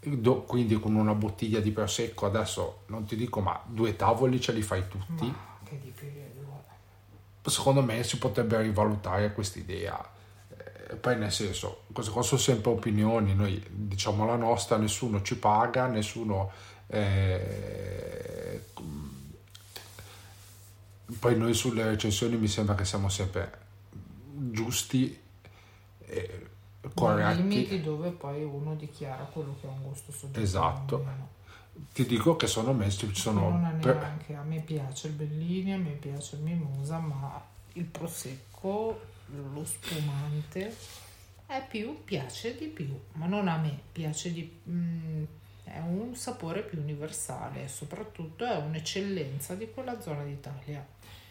do- 0.00 0.42
quindi 0.42 0.78
con 0.78 0.94
una 0.94 1.14
bottiglia 1.14 1.60
di 1.60 1.70
prosecco 1.70 2.26
adesso 2.26 2.82
non 2.86 3.06
ti 3.06 3.16
dico 3.16 3.40
ma 3.40 3.58
due 3.64 3.96
tavoli 3.96 4.38
ce 4.38 4.52
li 4.52 4.60
fai 4.60 4.86
tutti. 4.86 5.24
Ma 7.44 7.50
secondo 7.50 7.82
me 7.82 8.04
si 8.04 8.18
potrebbe 8.18 8.60
rivalutare 8.60 9.32
quest'idea. 9.32 10.11
Poi 11.00 11.16
nel 11.18 11.32
senso, 11.32 11.82
queste 11.92 12.12
qua 12.12 12.22
sono 12.22 12.40
sempre 12.40 12.70
opinioni, 12.70 13.34
noi 13.34 13.64
diciamo 13.68 14.24
la 14.26 14.36
nostra, 14.36 14.76
nessuno 14.76 15.22
ci 15.22 15.36
paga, 15.36 15.86
nessuno... 15.86 16.50
eh, 16.88 18.60
poi 21.18 21.36
noi 21.36 21.54
sulle 21.54 21.84
recensioni 21.84 22.36
mi 22.36 22.48
sembra 22.48 22.74
che 22.74 22.84
siamo 22.84 23.08
sempre 23.08 23.58
giusti 24.50 25.18
e 25.98 26.46
Nei 26.80 26.92
corretti. 26.94 27.42
limiti 27.42 27.80
dove 27.80 28.10
poi 28.10 28.42
uno 28.42 28.74
dichiara 28.74 29.22
quello 29.24 29.56
che 29.60 29.66
è 29.66 29.70
un 29.70 29.82
gusto 29.82 30.10
soggettivo. 30.10 30.44
Esatto. 30.44 31.04
Ti 31.92 32.06
dico 32.06 32.36
che 32.36 32.46
sono 32.46 32.72
messi, 32.72 33.12
ci 33.12 33.20
sono... 33.20 33.50
non 33.50 33.78
per- 33.80 33.96
neanche 33.96 34.34
a 34.34 34.42
me 34.42 34.60
piace 34.60 35.08
il 35.08 35.14
Bellini, 35.14 35.74
a 35.74 35.78
me 35.78 35.90
piace 35.90 36.36
il 36.36 36.42
Mimosa, 36.42 36.98
ma 36.98 37.40
il 37.74 37.84
prosecco, 37.84 39.00
lo 39.36 39.64
spumante 39.64 40.74
è 41.46 41.64
più, 41.68 42.02
piace 42.04 42.56
di 42.56 42.66
più, 42.66 42.98
ma 43.12 43.26
non 43.26 43.48
a 43.48 43.56
me, 43.58 43.78
piace 43.92 44.32
di 44.32 44.60
mm, 44.68 45.24
è 45.64 45.78
un 45.80 46.14
sapore 46.14 46.62
più 46.62 46.80
universale 46.80 47.64
e 47.64 47.68
soprattutto 47.68 48.44
è 48.44 48.56
un'eccellenza 48.56 49.54
di 49.54 49.70
quella 49.70 50.00
zona 50.00 50.24
d'Italia 50.24 50.84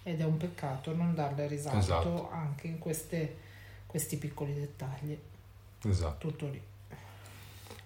ed 0.03 0.19
è 0.19 0.23
un 0.23 0.37
peccato 0.37 0.95
non 0.95 1.13
darle 1.13 1.47
risalto 1.47 1.77
Esatto. 1.77 2.29
anche 2.31 2.67
in 2.67 2.79
queste- 2.79 3.37
questi 3.85 4.17
piccoli 4.17 4.53
dettagli. 4.53 5.17
Esatto. 5.83 6.27
Tutto 6.27 6.47
lì. 6.47 6.61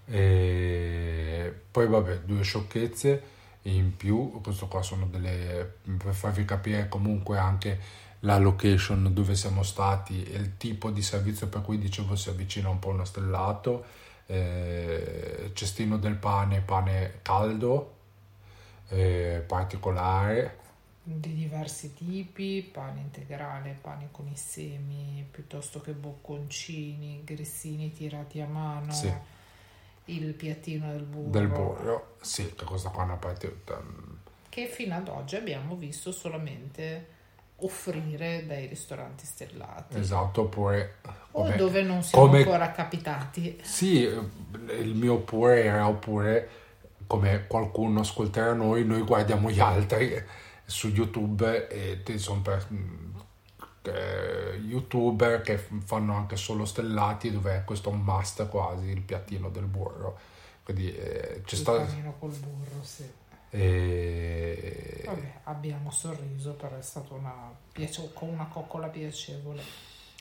E 0.07 1.53
poi 1.71 1.87
vabbè, 1.87 2.19
due 2.19 2.43
sciocchezze 2.43 3.33
in 3.63 3.95
più, 3.97 4.39
questo 4.41 4.67
qua 4.67 4.83
sono 4.83 5.07
delle 5.07 5.77
per 5.97 6.13
farvi 6.13 6.45
capire 6.45 6.87
comunque 6.87 7.37
anche 7.39 7.79
la 8.25 8.37
location 8.39 9.13
dove 9.13 9.35
siamo 9.35 9.61
stati 9.63 10.23
e 10.23 10.35
il 10.35 10.57
tipo 10.57 10.89
di 10.89 11.01
servizio 11.01 11.47
per 11.47 11.61
cui 11.61 11.77
dicevo 11.77 12.15
si 12.15 12.29
avvicina 12.29 12.69
un 12.69 12.79
po' 12.79 12.89
uno 12.89 13.05
stellato, 13.05 13.85
eh, 14.25 15.51
cestino 15.53 15.97
del 15.97 16.15
pane, 16.15 16.61
pane 16.61 17.19
caldo, 17.21 17.93
eh, 18.89 19.43
particolare, 19.45 20.57
di 21.03 21.35
diversi 21.35 21.93
tipi, 21.93 22.67
pane 22.73 22.99
integrale, 22.99 23.77
pane 23.79 24.07
con 24.09 24.27
i 24.27 24.35
semi, 24.35 25.23
piuttosto 25.29 25.79
che 25.79 25.91
bocconcini, 25.91 27.21
grissini 27.23 27.93
tirati 27.93 28.41
a 28.41 28.47
mano, 28.47 28.91
Sì. 28.91 29.13
il 30.05 30.33
piattino 30.33 30.91
del 30.91 31.03
burro, 31.03 31.29
del 31.29 31.47
burro, 31.47 32.15
sì, 32.21 32.55
che 32.55 32.65
questa 32.65 32.89
qua 32.89 33.03
una 33.03 33.17
parte 33.17 33.61
che 34.49 34.67
fino 34.67 34.95
ad 34.95 35.09
oggi 35.09 35.35
abbiamo 35.35 35.75
visto 35.75 36.11
solamente 36.11 37.14
offrire 37.57 38.45
dai 38.45 38.67
ristoranti 38.67 39.25
stellati. 39.25 39.97
esatto, 39.97 40.41
oppure 40.41 40.95
O 41.31 41.43
come- 41.43 41.55
dove 41.55 41.81
non 41.83 42.03
siamo 42.03 42.25
come- 42.25 42.39
ancora 42.39 42.71
capitati. 42.71 43.59
Sì, 43.63 43.99
il 44.01 44.93
mio 44.95 45.13
oppure 45.13 45.63
era 45.63 45.87
oppure 45.87 46.49
come 47.07 47.45
qualcuno 47.47 47.99
ascolterà 48.01 48.53
noi, 48.53 48.83
noi 48.85 49.01
guardiamo 49.03 49.49
gli 49.49 49.59
altri 49.59 50.21
su 50.65 50.87
YouTube 50.89 51.67
e 51.67 52.17
sono 52.17 52.41
per 52.41 52.67
eh, 53.83 54.59
youtuber 54.65 55.41
che 55.41 55.57
fanno 55.57 56.15
anche 56.15 56.35
solo 56.35 56.65
stellati 56.65 57.31
dove 57.31 57.57
è 57.57 57.63
questo 57.63 57.89
un 57.89 58.01
must 58.01 58.47
quasi 58.49 58.87
il 58.87 59.01
piattino 59.01 59.49
del 59.49 59.65
burro. 59.65 60.17
Quindi 60.63 60.91
eh, 60.95 61.41
c'è 61.45 61.53
Il 61.53 61.57
stato 61.61 61.85
panino 61.85 62.15
col 62.17 62.31
burro, 62.31 62.81
sì. 62.81 63.07
E- 63.55 65.03
Vabbè, 65.05 65.33
abbiamo 65.43 65.91
sorriso, 65.91 66.53
però 66.53 66.77
è 66.77 66.81
stata 66.81 67.13
una, 67.13 67.51
piace- 67.71 68.11
una 68.19 68.45
coccola 68.45 68.87
piacevole. 68.87 69.61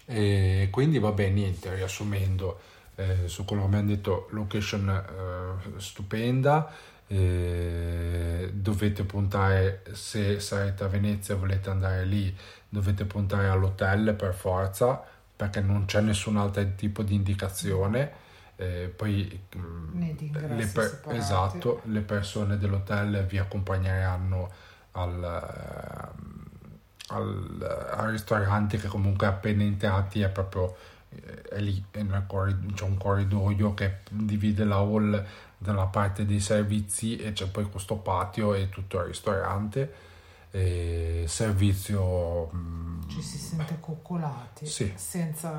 E 0.07 0.69
quindi 0.71 0.99
vabbè, 0.99 1.29
niente, 1.31 1.75
riassumendo 1.75 2.61
eh, 2.97 3.27
su 3.27 3.45
quello 3.45 3.69
che 3.69 3.77
hanno 3.77 3.87
detto, 3.89 4.29
location 4.31 4.89
eh, 4.89 5.81
stupenda, 5.81 6.71
eh, 7.07 8.51
dovete 8.53 9.05
puntare, 9.05 9.83
se 9.93 10.41
sarete 10.41 10.85
a 10.85 10.89
Venezia 10.89 11.35
e 11.35 11.39
volete 11.39 11.71
andare 11.71 12.05
lì, 12.05 12.35
dovete 12.69 13.05
puntare 13.05 13.49
all'hotel 13.49 14.15
per 14.15 14.35
forza, 14.35 15.03
perché 15.37 15.61
non 15.61 15.87
c'è 15.87 16.01
nessun 16.01 16.37
altro 16.37 16.75
tipo 16.77 17.03
di 17.03 17.15
indicazione. 17.15 18.23
Eh, 18.57 18.93
poi 18.95 19.41
mm, 19.57 20.01
le 20.57 20.67
per- 20.67 21.03
esatto, 21.09 21.81
le 21.87 22.01
persone 22.01 22.57
dell'hotel 22.57 23.25
vi 23.27 23.39
accompagneranno 23.39 24.51
al, 24.93 25.23
ehm, 25.25 26.45
al, 27.09 27.91
al 27.97 28.11
ristorante 28.11 28.79
che 28.79 28.87
comunque 28.89 29.27
appena 29.27 29.63
entrati 29.65 30.21
è 30.21 30.29
proprio 30.29 30.77
eh, 31.11 31.43
è 31.43 31.59
lì 31.59 31.85
è 31.91 32.03
nel 32.03 32.25
corri- 32.27 32.73
c'è 32.75 32.85
un 32.85 32.97
corridoio 32.97 33.75
che 33.75 33.99
divide 34.11 34.65
la 34.65 34.77
hall 34.77 35.25
dalla 35.59 35.87
parte 35.87 36.25
dei 36.25 36.41
servizi 36.41 37.17
e 37.17 37.33
c'è 37.33 37.47
poi 37.49 37.65
questo 37.65 37.97
patio 37.97 38.55
e 38.55 38.69
tutto 38.69 38.99
il 39.01 39.07
ristorante 39.07 39.93
e 40.57 41.25
servizio 41.27 42.49
Ci 43.09 43.21
si 43.21 43.39
sente 43.39 43.81
coccolati, 43.81 44.67
Sì. 44.67 44.93
senza 44.95 45.51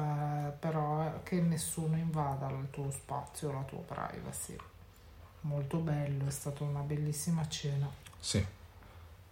però 0.58 1.21
che 1.21 1.41
nessuno 1.41 1.97
invada 1.97 2.49
il 2.49 2.69
tuo 2.71 2.89
spazio, 2.91 3.51
la 3.51 3.63
tua 3.63 3.79
privacy. 3.79 4.55
Molto 5.41 5.77
bello, 5.79 6.25
è 6.25 6.31
stata 6.31 6.63
una 6.63 6.79
bellissima 6.79 7.45
cena. 7.49 7.89
Sì, 8.17 8.43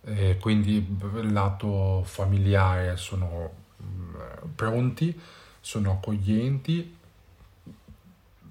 E 0.05 0.37
quindi 0.37 0.75
il 0.75 1.31
lato 1.31 2.03
familiare 2.03 2.97
sono 2.97 3.49
pronti, 4.53 5.17
sono 5.61 5.91
accoglienti, 5.93 6.97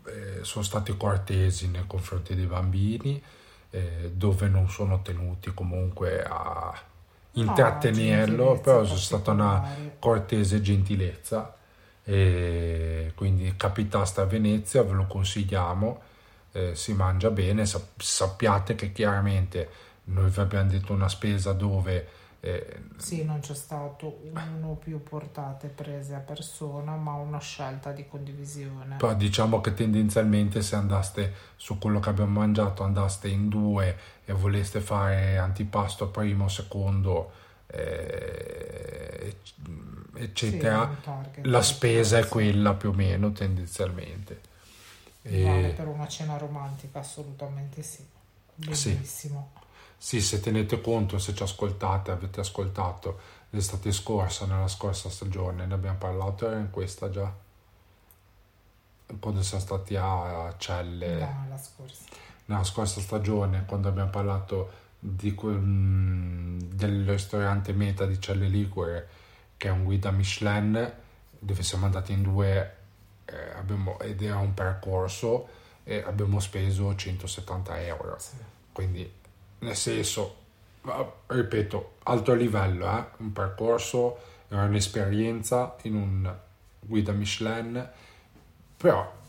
eh, 0.06 0.38
sono 0.44 0.64
stati 0.64 0.96
cortesi 0.96 1.68
nei 1.68 1.86
confronti 1.86 2.34
dei 2.34 2.46
bambini, 2.46 3.22
eh, 3.68 4.10
dove 4.14 4.48
non 4.48 4.70
sono 4.70 5.02
tenuti 5.02 5.52
comunque 5.52 6.22
a 6.24 6.72
intrattenerlo, 7.32 8.54
gentilezze 8.54 8.60
però 8.60 8.82
c'è 8.82 8.96
stata 8.96 9.30
una 9.30 9.76
cortese 9.98 10.60
gentilezza 10.60 11.56
e 12.04 13.12
quindi 13.14 13.54
capitaste 13.56 14.20
a 14.20 14.24
Venezia, 14.24 14.82
ve 14.82 14.92
lo 14.92 15.06
consigliamo, 15.06 16.00
eh, 16.52 16.74
si 16.74 16.92
mangia 16.92 17.30
bene, 17.30 17.64
sap- 17.64 18.00
sappiate 18.00 18.74
che 18.74 18.92
chiaramente 18.92 19.68
noi 20.04 20.30
vi 20.30 20.40
abbiamo 20.40 20.68
detto 20.68 20.92
una 20.92 21.08
spesa 21.08 21.52
dove 21.52 22.08
eh, 22.44 22.80
Sì, 22.96 23.24
non 23.24 23.40
c'è 23.40 23.54
stato 23.54 24.20
uno 24.32 24.70
o 24.70 24.74
più 24.74 25.02
portate 25.02 25.68
prese 25.68 26.14
a 26.14 26.18
persona, 26.18 26.96
ma 26.96 27.14
una 27.14 27.38
scelta 27.38 27.92
di 27.92 28.06
condivisione. 28.08 28.96
però 28.96 29.14
diciamo 29.14 29.60
che 29.60 29.74
tendenzialmente 29.74 30.60
se 30.62 30.74
andaste 30.76 31.32
su 31.56 31.78
quello 31.78 32.00
che 32.00 32.08
abbiamo 32.10 32.40
mangiato, 32.40 32.82
andaste 32.82 33.28
in 33.28 33.48
due 33.48 33.96
e 34.24 34.32
voleste 34.32 34.80
fare 34.80 35.38
antipasto 35.38 36.08
primo, 36.08 36.48
secondo, 36.48 37.32
eh, 37.68 39.36
eccetera, 40.14 40.88
Sì, 40.94 41.00
target 41.04 41.46
la 41.46 41.62
spesa 41.62 42.18
è 42.18 42.26
quella 42.28 42.74
più 42.74 42.90
o 42.90 42.92
meno 42.92 43.32
tendenzialmente. 43.32 44.40
E- 45.22 45.42
Vale 45.42 45.68
per 45.68 45.86
una 45.86 46.06
cena 46.08 46.36
romantica, 46.36 46.98
assolutamente 47.00 47.82
sì. 47.82 48.04
Sì. 48.70 48.90
Bellissimo. 48.90 49.50
Sì, 49.54 49.61
se 50.20 50.40
tenete 50.40 50.80
conto, 50.80 51.18
se 51.18 51.34
ci 51.34 51.42
ascoltate, 51.44 52.10
avete 52.10 52.40
ascoltato 52.40 53.18
l'estate 53.50 53.92
scorsa, 53.92 54.46
nella 54.46 54.66
scorsa 54.68 55.08
stagione, 55.10 55.64
ne 55.66 55.74
abbiamo 55.74 55.98
parlato, 55.98 56.46
era 56.48 56.58
in 56.58 56.70
questa 56.70 57.08
già, 57.10 57.32
quando 59.20 59.42
siamo 59.42 59.62
stati 59.62 59.94
a 59.96 60.54
Celle, 60.58 61.18
No, 61.18 61.46
la 61.48 61.58
scorsa. 61.58 62.02
nella 62.46 62.64
scorsa 62.64 63.00
stagione, 63.00 63.64
quando 63.66 63.88
abbiamo 63.88 64.10
parlato 64.10 64.70
di 64.98 65.34
quel- 65.34 65.56
mm, 65.58 66.58
del 66.72 67.08
ristorante 67.08 67.72
Meta 67.72 68.06
di 68.06 68.20
Celle 68.20 68.48
Ligure, 68.48 69.08
che 69.56 69.68
è 69.68 69.70
un 69.70 69.84
guida 69.84 70.10
Michelin, 70.10 70.92
dove 71.38 71.62
siamo 71.62 71.84
andati 71.86 72.12
in 72.12 72.22
due 72.22 72.76
eh, 73.24 73.52
abbiamo- 73.56 73.98
ed 74.00 74.20
era 74.20 74.36
un 74.38 74.52
percorso 74.52 75.48
e 75.84 76.02
abbiamo 76.04 76.40
speso 76.40 76.94
170 76.96 77.80
euro. 77.82 78.16
Sì. 78.18 78.34
quindi 78.72 79.20
nel 79.62 79.76
senso, 79.76 80.36
ripeto, 81.26 81.94
alto 82.04 82.34
livello, 82.34 82.86
eh? 82.86 83.04
un 83.18 83.32
percorso, 83.32 84.18
un'esperienza 84.48 85.76
in 85.82 85.94
un 85.94 86.34
guida 86.80 87.12
Michelin, 87.12 87.88
però 88.76 89.20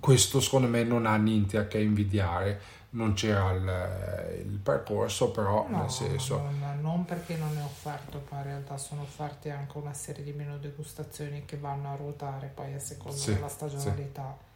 questo 0.00 0.40
secondo 0.40 0.66
me 0.66 0.82
non 0.82 1.06
ha 1.06 1.16
niente 1.16 1.56
a 1.58 1.66
che 1.66 1.78
invidiare 1.78 2.82
non 2.94 3.12
c'era 3.14 3.50
il, 3.50 4.46
il 4.46 4.58
percorso, 4.58 5.30
però 5.30 5.66
no, 5.68 5.80
nel 5.80 5.90
senso... 5.90 6.38
No, 6.38 6.50
no, 6.50 6.80
non 6.80 7.04
perché 7.04 7.36
non 7.36 7.56
è 7.56 7.62
offerto, 7.62 8.24
ma 8.30 8.38
in 8.38 8.44
realtà 8.44 8.78
sono 8.78 9.02
offerte 9.02 9.50
anche 9.50 9.78
una 9.78 9.92
serie 9.92 10.22
di 10.22 10.32
menu 10.32 10.58
degustazioni 10.58 11.44
che 11.44 11.56
vanno 11.56 11.92
a 11.92 11.96
ruotare 11.96 12.50
poi 12.54 12.72
a 12.74 12.78
seconda 12.78 13.16
sì, 13.16 13.34
della 13.34 13.48
stagionalità 13.48 14.36
sì. 14.38 14.52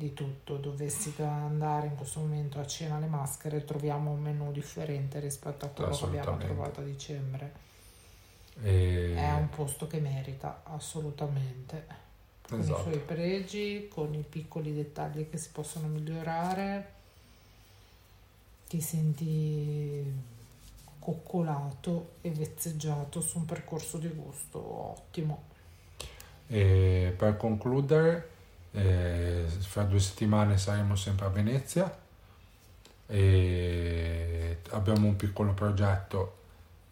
Di 0.00 0.14
tutto. 0.14 0.56
Dovessi 0.56 1.14
andare 1.18 1.88
in 1.88 1.96
questo 1.96 2.20
momento 2.20 2.58
a 2.58 2.66
cena 2.66 2.96
alle 2.96 3.06
maschere, 3.06 3.64
troviamo 3.64 4.10
un 4.10 4.20
menu 4.20 4.50
differente 4.50 5.20
rispetto 5.20 5.66
a 5.66 5.68
quello 5.68 5.94
che 5.94 6.04
abbiamo 6.04 6.38
trovato 6.38 6.80
a 6.80 6.84
dicembre. 6.84 7.52
E... 8.62 9.14
È 9.14 9.32
un 9.32 9.50
posto 9.50 9.86
che 9.86 10.00
merita 10.00 10.62
assolutamente. 10.64 12.08
Con 12.48 12.60
esatto. 12.60 12.80
i 12.80 12.82
suoi 12.82 12.98
pregi, 12.98 13.88
con 13.88 14.14
i 14.14 14.24
piccoli 14.28 14.74
dettagli 14.74 15.28
che 15.28 15.36
si 15.36 15.50
possono 15.52 15.86
migliorare 15.86 16.98
ti 18.70 18.80
senti 18.80 20.04
coccolato 21.00 22.12
e 22.20 22.30
vezzeggiato 22.30 23.20
su 23.20 23.38
un 23.38 23.44
percorso 23.44 23.98
di 23.98 24.06
gusto 24.06 24.92
ottimo. 24.92 25.42
E 26.46 27.12
per 27.16 27.36
concludere, 27.36 28.29
eh, 28.72 29.44
fra 29.58 29.82
due 29.82 30.00
settimane 30.00 30.58
saremo 30.58 30.96
sempre 30.96 31.26
a 31.26 31.30
Venezia. 31.30 31.98
E 33.06 34.58
abbiamo 34.70 35.06
un 35.06 35.16
piccolo 35.16 35.52
progetto 35.52 36.36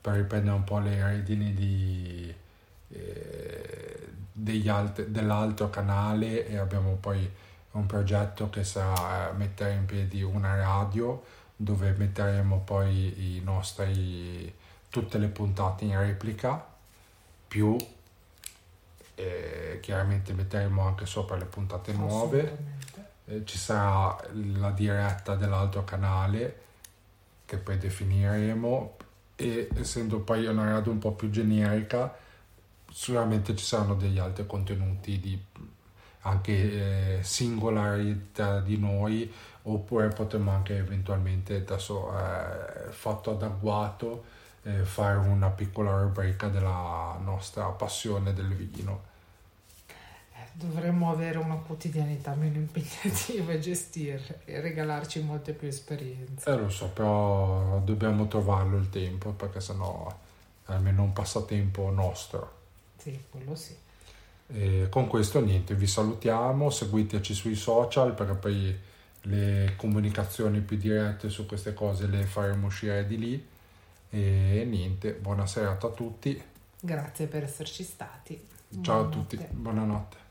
per 0.00 0.14
riprendere 0.14 0.56
un 0.56 0.64
po' 0.64 0.78
le 0.78 1.02
redini 1.02 1.54
di, 1.54 2.34
eh, 2.90 4.68
alt- 4.68 5.06
dell'altro 5.06 5.70
canale 5.70 6.46
e 6.46 6.56
abbiamo 6.56 6.94
poi 6.94 7.30
un 7.72 7.86
progetto 7.86 8.50
che 8.50 8.64
sarà 8.64 9.32
mettere 9.32 9.74
in 9.74 9.86
piedi 9.86 10.22
una 10.22 10.56
radio 10.56 11.22
dove 11.54 11.92
metteremo 11.96 12.60
poi 12.60 13.36
i 13.36 13.40
nostri, 13.42 14.52
tutte 14.88 15.18
le 15.18 15.26
puntate 15.28 15.84
in 15.84 15.98
replica, 15.98 16.64
più 17.48 17.76
eh, 19.18 19.80
chiaramente 19.80 20.32
metteremo 20.32 20.86
anche 20.86 21.04
sopra 21.04 21.36
le 21.36 21.46
puntate 21.46 21.92
nuove. 21.92 22.76
Eh, 23.26 23.44
ci 23.44 23.58
sarà 23.58 24.16
la 24.54 24.70
diretta 24.70 25.34
dell'altro 25.34 25.82
canale 25.84 26.62
che 27.44 27.56
poi 27.56 27.78
definiremo. 27.78 28.96
E 29.34 29.68
essendo 29.76 30.20
poi 30.20 30.46
una 30.46 30.64
radio 30.64 30.92
un 30.92 30.98
po' 30.98 31.12
più 31.12 31.30
generica 31.30 32.14
sicuramente 32.90 33.54
ci 33.54 33.64
saranno 33.64 33.94
degli 33.94 34.18
altri 34.18 34.46
contenuti 34.46 35.20
di 35.20 35.40
anche 36.22 37.18
eh, 37.18 37.22
singolarità 37.22 38.60
di 38.60 38.76
noi 38.78 39.32
oppure 39.62 40.08
potremmo 40.08 40.50
anche 40.50 40.76
eventualmente 40.76 41.56
adesso 41.56 42.10
eh, 42.18 42.90
fatto 42.90 43.30
ad 43.30 43.42
agguato 43.42 44.24
eh, 44.62 44.84
fare 44.84 45.18
una 45.18 45.50
piccola 45.50 46.00
rubrica 46.00 46.48
della 46.48 47.16
nostra 47.22 47.66
passione 47.66 48.32
del 48.34 48.52
vino 48.54 49.07
dovremmo 50.58 51.10
avere 51.10 51.38
una 51.38 51.54
quotidianità 51.54 52.34
meno 52.34 52.56
impegnativa 52.56 53.52
e 53.52 53.60
gestire 53.60 54.40
e 54.44 54.60
regalarci 54.60 55.22
molte 55.22 55.52
più 55.52 55.68
esperienze 55.68 56.50
eh 56.50 56.56
lo 56.56 56.68
so 56.68 56.88
però 56.88 57.80
dobbiamo 57.84 58.26
trovarlo 58.26 58.76
il 58.76 58.90
tempo 58.90 59.30
perché 59.30 59.60
sennò 59.60 60.08
è 60.66 60.72
almeno 60.72 61.02
un 61.02 61.12
passatempo 61.12 61.90
nostro 61.90 62.56
sì 62.96 63.18
quello 63.30 63.54
sì 63.54 63.76
e 64.48 64.88
con 64.90 65.06
questo 65.06 65.40
niente 65.40 65.74
vi 65.74 65.86
salutiamo 65.86 66.70
seguiteci 66.70 67.34
sui 67.34 67.54
social 67.54 68.14
perché 68.14 68.34
poi 68.34 68.78
le 69.22 69.74
comunicazioni 69.76 70.60
più 70.60 70.76
dirette 70.76 71.28
su 71.28 71.46
queste 71.46 71.74
cose 71.74 72.06
le 72.06 72.24
faremo 72.24 72.66
uscire 72.66 73.06
di 73.06 73.18
lì 73.18 73.46
e 74.10 74.64
niente, 74.66 75.12
buona 75.12 75.46
serata 75.46 75.88
a 75.88 75.90
tutti. 75.90 76.42
Grazie 76.80 77.26
per 77.26 77.42
esserci 77.42 77.82
stati. 77.82 78.40
Ciao 78.80 79.04
buonanotte. 79.04 79.36
a 79.36 79.38
tutti, 79.38 79.54
buonanotte. 79.54 80.27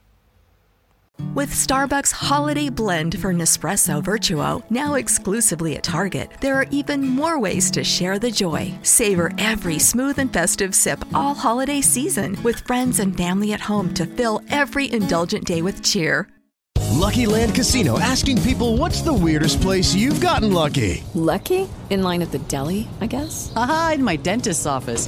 With 1.33 1.49
Starbucks 1.49 2.11
Holiday 2.11 2.69
Blend 2.69 3.19
for 3.19 3.33
Nespresso 3.33 4.03
Virtuo, 4.03 4.63
now 4.69 4.95
exclusively 4.95 5.75
at 5.75 5.83
Target, 5.83 6.31
there 6.41 6.55
are 6.55 6.67
even 6.69 7.07
more 7.07 7.39
ways 7.39 7.71
to 7.71 7.83
share 7.83 8.19
the 8.19 8.29
joy. 8.29 8.71
Savor 8.83 9.31
every 9.39 9.79
smooth 9.79 10.19
and 10.19 10.31
festive 10.31 10.75
sip 10.75 11.03
all 11.15 11.33
holiday 11.33 11.81
season 11.81 12.37
with 12.43 12.59
friends 12.59 12.99
and 12.99 13.17
family 13.17 13.53
at 13.53 13.59
home 13.59 13.93
to 13.95 14.05
fill 14.05 14.41
every 14.49 14.91
indulgent 14.91 15.45
day 15.45 15.61
with 15.61 15.83
cheer. 15.83 16.27
Lucky 16.97 17.25
Land 17.27 17.53
Casino 17.53 17.99
asking 17.99 18.41
people 18.41 18.77
what's 18.77 19.01
the 19.01 19.13
weirdest 19.13 19.61
place 19.61 19.93
you've 19.93 20.21
gotten 20.21 20.51
lucky? 20.53 21.03
Lucky? 21.13 21.67
In 21.89 22.03
line 22.03 22.21
at 22.21 22.31
the 22.31 22.39
deli, 22.39 22.87
I 23.01 23.07
guess? 23.07 23.53
Aha, 23.55 23.93
in 23.95 24.03
my 24.03 24.17
dentist's 24.17 24.65
office. 24.65 25.07